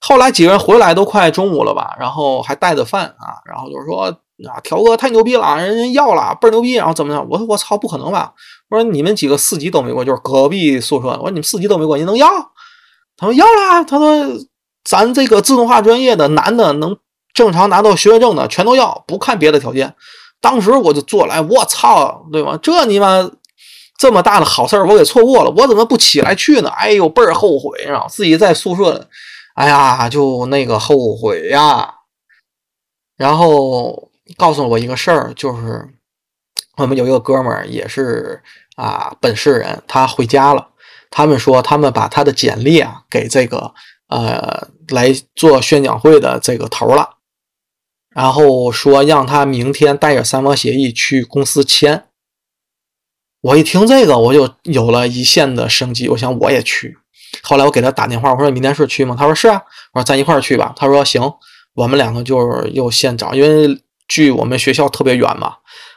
[0.00, 4.06] 后来几个人回来都快中午了吧，然后还带着饭啊，然后就是说
[4.50, 6.72] 啊，条哥太牛逼了，人人要了，倍儿牛逼。
[6.72, 7.24] 然后怎么样？
[7.30, 8.32] 我说我操，不可能吧？
[8.68, 11.08] 我说你们几个四级都没过，就是隔壁宿舍。
[11.08, 12.26] 我说你们四级都没过，你能要？
[13.16, 13.84] 他说要了。
[13.84, 14.26] 他说
[14.82, 16.96] 咱这个自动化专业的男的能。
[17.34, 19.94] 正常拿到学位证的全都要，不看别的条件。
[20.40, 22.58] 当时我就做来，我操，对吧？
[22.62, 23.30] 这你妈
[23.98, 26.68] 这么大的好事儿，我给错过了，我怎么不起来去呢？
[26.70, 28.06] 哎呦，倍儿后悔啊！
[28.08, 29.08] 自己在宿舍，
[29.54, 31.94] 哎呀，就那个后悔呀。
[33.16, 35.88] 然后告诉我一个事儿，就是
[36.76, 38.42] 我们有一个哥们儿也是
[38.76, 40.68] 啊，本市人，他回家了。
[41.10, 43.72] 他们说他们把他的简历啊给这个
[44.08, 47.13] 呃来做宣讲会的这个头了。
[48.14, 52.04] 然后说让他明天带着三方协议去公司签。
[53.42, 56.08] 我一听这个，我就有了一线的生机。
[56.08, 56.96] 我想我也去。
[57.42, 59.14] 后来我给他打电话，我说明天是去吗？
[59.18, 59.60] 他说是啊。
[59.92, 60.72] 我说咱一块儿去吧。
[60.76, 61.20] 他说行。
[61.74, 65.56] 我们两个就是又现找，因为距我们学校特别远嘛，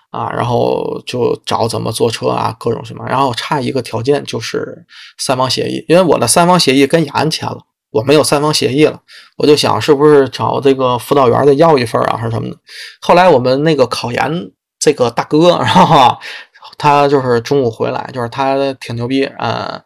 [0.09, 3.05] 啊，然后就找怎么坐车啊，各种什么。
[3.05, 4.88] 然后差一个条件就是
[5.20, 7.59] 三方协议，因为我的三方协议跟雅安签了。
[7.97, 9.01] 我没有三方协议了，
[9.37, 12.55] 我就想是不是找这个辅导员的要一份啊，还是什么的。
[13.01, 16.15] 后来我们那个考研这个大哥，然后
[16.77, 19.81] 他就是中午回来，就是他挺牛逼，呃，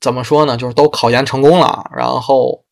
[0.00, 0.56] 怎么说呢？
[0.56, 2.64] 就是都考研成功了，然后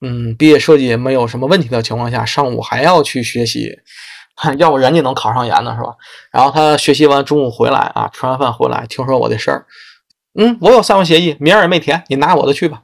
[0.00, 3.68] 嗯，毕业设计没有什么问题的情况下，上午还要去学习，
[4.56, 5.94] 要不人家能考上研呢，是吧？
[6.32, 9.66] 然后他学习完中午回来啊，吃完饭回来，听说我的事儿，
[10.40, 12.82] 嗯，我有三方协议，名儿也没填，你拿我的去吧。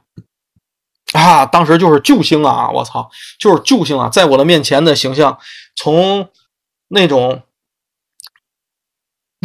[1.17, 2.69] 啊，当时就是救星啊！
[2.69, 4.07] 我操，就是救星啊！
[4.09, 5.37] 在我的面前的形象，
[5.75, 6.29] 从
[6.87, 7.43] 那种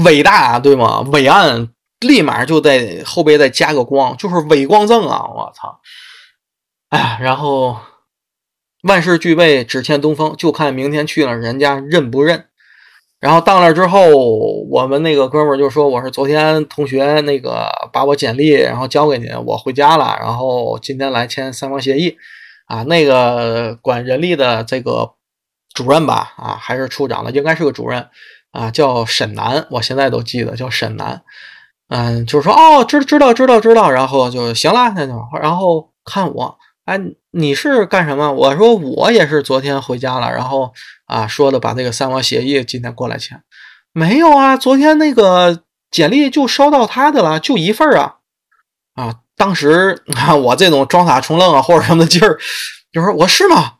[0.04, 1.00] 伟大对吗？
[1.00, 5.26] 伟岸，立马就在后背再加个光，就是伟光正啊！
[5.26, 5.80] 我操！
[6.90, 7.80] 哎，然后
[8.82, 12.48] 万事俱备，只欠东风，就看明天去了人家认不认。
[13.20, 14.10] 然后到那之后，
[14.70, 22.16] 我们那个哥们儿就说：“我是昨天同学那个把我简历然后交给您，我回家了，然后今天来签三方协议。”
[22.66, 25.12] 啊，那个管人力的这个
[25.72, 28.08] 主任吧，啊，还是处长的，应该是个主任
[28.50, 31.22] 啊，叫沈南，我现在都记得叫沈南。
[31.88, 36.58] 嗯，就是说哦，知知道知道知道，然后就行了，那就然后看我。
[36.86, 36.98] 哎，
[37.38, 38.32] 你是干什么？
[38.32, 40.72] 我说我也是昨天回家了，然后
[41.04, 43.42] 啊说的把这个三方协议今天过来签，
[43.92, 48.14] 没有啊，昨天那个简历就收到他的了，就一份啊
[48.94, 49.16] 啊！
[49.36, 52.38] 当时啊我这种装傻充愣啊或者什么劲儿，
[52.90, 53.74] 就说我是吗？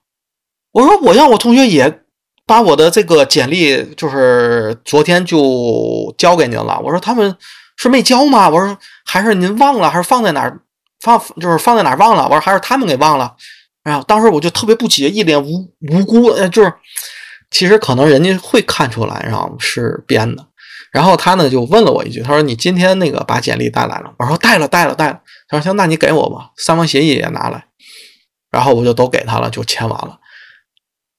[0.73, 2.03] 我说我让我同学也
[2.45, 7.35] 把我的这个简历就是昨天就交给您了，我说他们
[7.79, 8.51] 是没交吗？
[8.51, 8.77] 我说
[9.07, 10.61] 还是您忘了，还是放在哪儿？
[11.07, 13.35] 放就是放在哪儿忘了，我说还是他们给忘了。
[13.85, 16.73] 哎呀，当时我就特别不解，一脸无无辜，就是
[17.51, 20.45] 其实可能人家会看出来，然后是编的。
[20.93, 27.67] 然后他呢就问了我一句，他说：“你今天那个把简历带来了？”我说：“带了，带了，带了。”他说：“行，那你给我吧，三方协议也拿来。”
[28.51, 30.19] 然后我就都给他了，就签完了。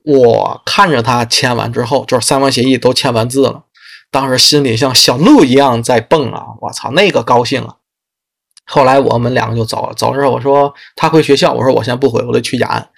[0.03, 3.65] 我看着他签完之后，就是三方协议都签完字了，
[4.09, 6.43] 当时心里像小鹿一样在蹦啊！
[6.61, 7.75] 我操，那个高兴啊！
[8.67, 12.89] 后来我们两个就走了，走之后我说他回学校，我说我先不回，我得去雅安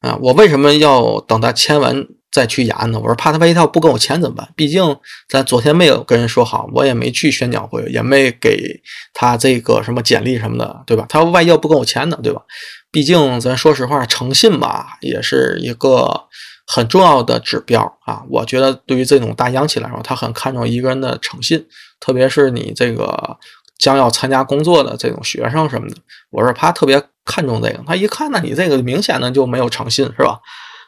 [0.00, 2.98] 啊，我为什么要等他签完再去雅安呢？
[2.98, 4.48] 我说怕他万一他不跟我签怎么办？
[4.56, 4.96] 毕竟
[5.28, 8.82] 咱昨天没有跟人说好，我也没去宣讲会，也没给
[9.14, 11.06] 他这个什么简历什么的，对吧？
[11.08, 12.42] 他万一要不跟我签呢，对吧？
[12.90, 16.22] 毕竟咱说实话，诚信吧也是一个
[16.66, 18.22] 很重要的指标啊。
[18.28, 21.64] 我觉得对于这种大央企来说，他很看重一个人的诚信，
[22.00, 23.38] 特别是你这个。
[23.82, 25.96] 将要参加工作的这种学生什么的，
[26.30, 27.80] 我是怕特别看重这个。
[27.84, 30.38] 他一看呢，你这个明显的就没有诚信，是吧？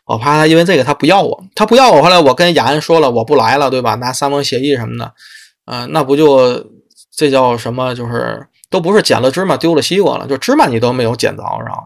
[0.06, 3.96] 我怕他因为这个他不要我，他不要我，后来我跟雅安说了，我不来了，对吧？
[3.96, 5.12] 拿三方协议什么的，
[5.66, 6.64] 嗯，那不就
[7.10, 7.92] 这叫什么？
[7.92, 11.82] 就是都不是捡了芝麻丢了西瓜了，就芝麻你都没有捡着，然后，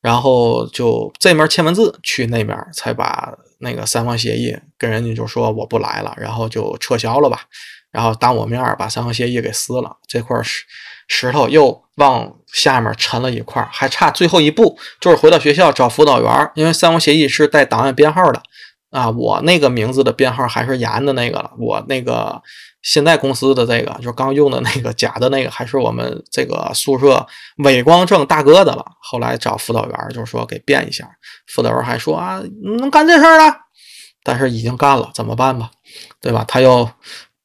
[0.00, 7.40] 然后就这面签完字，去那边才把那个三方协议跟人家就说我不来了，然后就撤销了吧。
[7.94, 10.64] 然后当我面把三方协议给撕了，这块石
[11.06, 18.42] 石头又往下面沉了一块，还差最后一步，就是回到学校找辅导员，因为三方协议是带档案编号的
[18.90, 22.42] 啊，我那个名字的编号还是严的那个了，我那个
[22.82, 27.24] 现在公司的这个就刚用的那个假的那个还是我们这个宿舍
[27.58, 28.84] 伟光正大哥的了。
[29.00, 31.08] 后来找辅导员就是说给变一下，
[31.46, 32.42] 辅导员还说啊
[32.80, 33.54] 能干这事儿了，
[34.24, 35.70] 但是已经干了，怎么办吧？
[36.20, 36.44] 对吧？
[36.48, 36.90] 他又。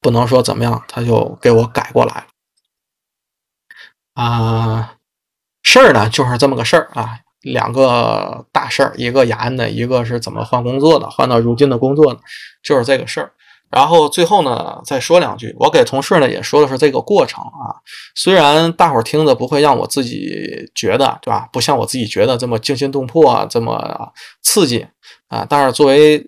[0.02, 2.24] 不能说怎么样，他就给我改过来了。
[4.14, 4.96] 啊，
[5.64, 12.20] 事儿呢就是这么个事儿啊，两个大事儿，一个雅安的，一个是怎么换工作的，换到如今的工作呢，
[12.64, 13.32] 就是这个事儿。
[13.70, 17.76] 然后最后呢再说两句，我给同事呢也说的是这个过程啊，
[18.16, 24.88] 虽然大伙儿听着不会让我自己觉得对吧，不像我自己觉得这么惊心动魄，啊这么刺激
[25.28, 26.28] 啊，但是作为。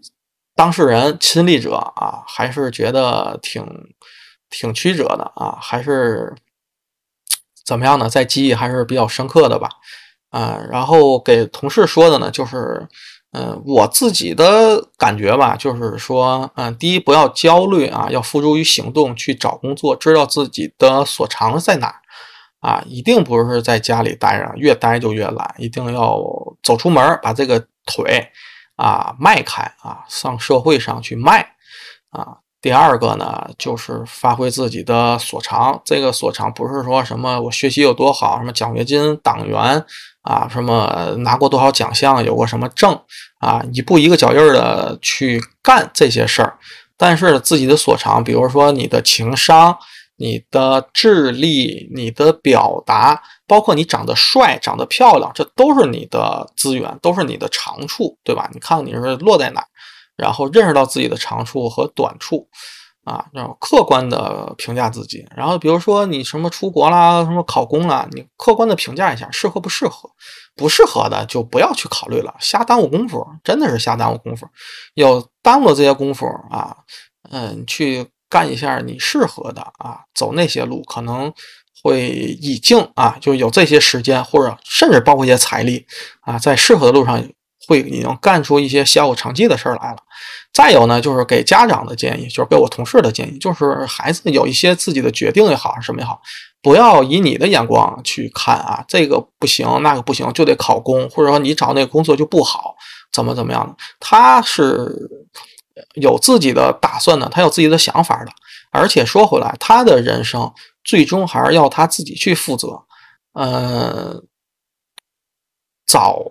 [0.55, 3.65] 当事人亲历者啊，还是觉得挺
[4.49, 6.35] 挺曲折的啊，还是
[7.65, 8.09] 怎么样呢？
[8.09, 9.69] 在记忆还是比较深刻的吧。
[10.29, 12.87] 啊，然后给同事说的呢，就是，
[13.33, 21.93] 嗯，我自己的感觉吧，就是说，嗯，第一不要焦虑啊，要付诸于行动去找工作，知道自己的所长在哪
[22.61, 26.17] 啊，一定不是在家里待着，越待就越懒，一定要
[26.63, 28.31] 走出门，把这个腿。
[28.81, 31.39] 啊，迈开啊，上社会上去迈
[32.09, 32.37] 啊。
[32.59, 35.79] 第二个呢，就是发挥自己的所长。
[35.85, 39.85] 这个所长不是说什么我学习有多好，什么奖学金、党员
[40.23, 42.99] 啊，什么拿过多少奖项，有过什么证
[43.39, 46.57] 啊，一步一个脚印的去干这些事儿。
[46.97, 49.77] 但是自己的所长，比如说你的情商。
[50.17, 53.19] 你的智力、你的表达，
[53.51, 58.49] 包括你长得帅、长得漂亮，这都是你的资源，都是你的长处，对吧？
[58.53, 59.61] 你看看你是落在哪，
[60.15, 62.47] 然后认识到自己的长处和短处，
[63.03, 65.27] 啊，要客观的评价自己。
[65.35, 70.09] 然后比如说你什么出国啦，什么考公啦，你客观的评价一下适合不适合，
[70.55, 74.47] 不适合的就不要去考虑了，瞎耽误功夫，真的是瞎耽误功夫。
[74.93, 76.77] 有耽误这些功夫啊，
[77.29, 81.33] 嗯，去干一下你适合的啊，走那些路可能
[81.81, 85.85] 会已经啊，就有这些时间或者甚至包括一些财力
[86.21, 87.23] 啊，在适合的路上。
[87.67, 89.97] 会已经干出一些小有成绩的事儿来了。
[90.51, 96.19] 再有呢，就是给家长的建议，就是给我同事的建议，就是孩子有一些自己的决定也好，什么也好，
[96.61, 102.75] 不要以你的眼光去看啊，这个不行，那个不行，就得考公，或者说你找那个工作就不好，
[103.13, 103.75] 怎么怎么样的？
[103.99, 104.91] 他是
[105.95, 108.31] 有自己的打算的，他有自己的想法的。
[108.71, 110.51] 而且说回来，他的人生
[110.83, 112.83] 最终还是要他自己去负责。
[113.33, 114.23] 嗯，
[115.85, 116.23] 早。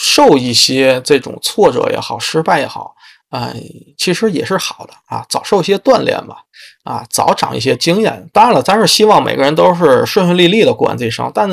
[0.00, 2.94] 受一些这种挫折也好，失败也好，
[3.30, 3.52] 啊，
[3.96, 5.26] 其实也是好的啊。
[5.28, 6.36] 早受一些锻炼吧，
[6.84, 8.30] 啊，早长一些经验。
[8.32, 11.50] 当然了，咱是希望每个人都是顺顺利利的过完这一生，但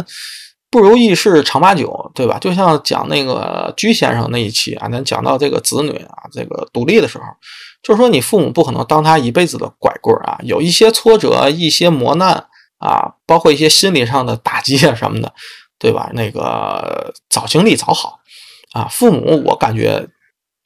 [0.75, 2.37] 不如意事常八九，对吧？
[2.37, 7.23] 就像讲那个居先生那一期啊，咱讲到这个子女啊，这个独立的时候，
[7.81, 12.45] 就是说你父母不可能当他一辈子的拐棍啊，有一些挫折、一些磨难
[12.79, 15.33] 啊，包括一些心理上的打击啊什么的，
[15.79, 16.09] 对吧？
[16.13, 18.19] 那个早经历早好。
[18.73, 20.05] 啊，父母，我感觉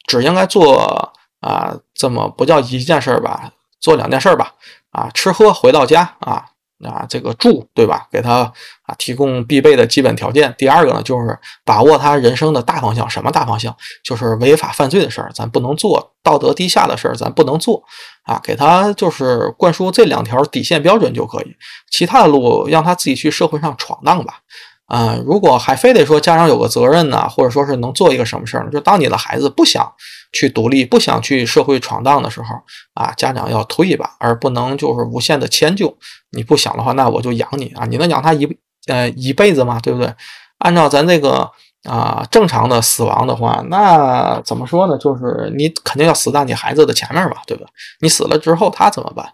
[0.07, 4.55] 只应该做啊，这么不叫一件事儿吧，做两件事儿吧。
[4.89, 6.45] 啊，吃喝回到家啊，
[6.83, 8.07] 啊，这个住对吧？
[8.11, 8.51] 给他
[8.89, 10.53] 啊提供必备的基本条件。
[10.57, 13.07] 第二个呢，就是把握他人生的大方向。
[13.09, 13.75] 什么大方向？
[14.03, 17.83] 就是违法犯罪的事儿，咱不能做；道德低下的事儿，咱不能做。
[18.23, 21.55] 啊，给他就是灌输这两条底线标准就可以，
[21.91, 24.39] 其他的路让他自己去社会上闯荡吧。
[24.85, 28.71] 啊，如果还非得说家长有个责任呢，或者说是能做一个什么事儿呢？
[28.71, 29.91] 就当你的孩子不想
[30.31, 32.55] 去独立、不想去社会闯荡的时候，
[32.95, 35.95] 啊，家长要推一把，而不能就是无限的迁就。
[36.31, 37.85] 你不想的话，那我就养你啊！
[37.85, 38.47] 你能养他一
[38.89, 39.79] 呃一辈子嘛？
[39.79, 40.13] 对不对？
[40.57, 41.49] 按照咱这个
[41.83, 44.97] 啊正常的死亡的话，那怎么说呢？
[44.97, 47.65] 就是你肯定要死在你孩子的前面吧，对吧？
[48.01, 49.25] 你死了之后他怎么办？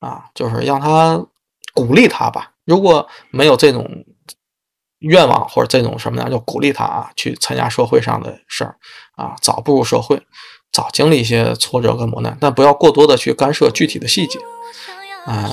[0.00, 1.24] 啊，就是让他
[1.74, 2.52] 鼓励他吧。
[2.64, 4.04] 如果没有这种。
[5.00, 6.28] 愿望或者这种什么呢？
[6.30, 8.76] 就鼓励他啊，去参加社会上的事儿
[9.14, 10.20] 啊，早步入社会，
[10.72, 14.38] 早经历一些挫折跟磨难，但不要过多的去干涉具体的细节。
[15.26, 15.44] 嗯，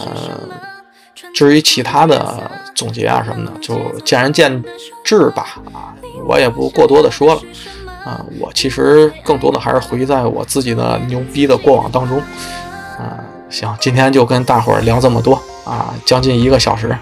[1.34, 4.63] 至于其他的总结啊什么的，就见仁见
[5.03, 5.93] 智吧啊，
[6.28, 7.41] 我也不过多的说了
[8.05, 8.24] 啊。
[8.39, 12.21] 我其实更多的还是回忆在我自己的牛逼的过往当中。
[12.99, 13.17] 嗯，
[13.49, 15.34] 行，今天就跟大伙儿聊这么多
[15.65, 16.95] 啊，将近一个小时。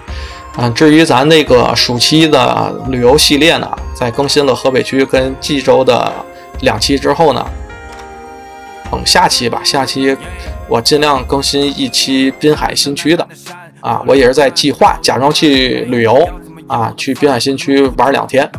[0.58, 6.12] 嗯，至于咱那个暑期的旅游系列呢，在更新了河北区跟冀州的
[6.62, 7.46] 两期之后呢，
[8.90, 9.62] 等下期吧。
[9.64, 10.16] 下期
[10.68, 13.26] 我尽量更新一期滨海新区的。
[13.82, 16.28] 啊，我也是在计划，假装去旅游
[16.68, 18.50] 啊，去滨海新区玩两天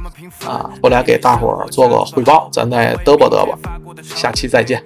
[0.44, 3.58] 啊，回来给大伙儿做个汇报，咱再嘚啵嘚啵。
[4.02, 4.82] 下期再见。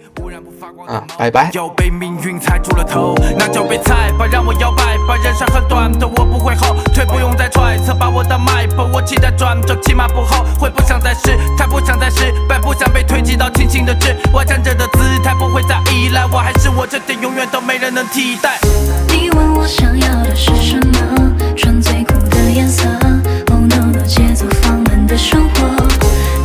[0.86, 1.50] 啊，拜拜。
[1.52, 18.58] 要被命运踩住了头，那就被踩，吧让我摇摆，吧人生很短，但我不会后退，不用再揣测，把我的脉搏，我期待转折，起码不后悔，不想再失，太不想再失败，不想被推挤到清醒的知，我站着的姿态不会再依赖，我还是我，这点永远都没人能替代。
[19.08, 21.32] 你问我想要的是什么？
[21.56, 22.86] 穿最酷的颜色
[23.50, 25.66] ，Oh no no，节奏放慢的生活。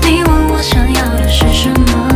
[0.01, 2.10] 你问我想要的是什么？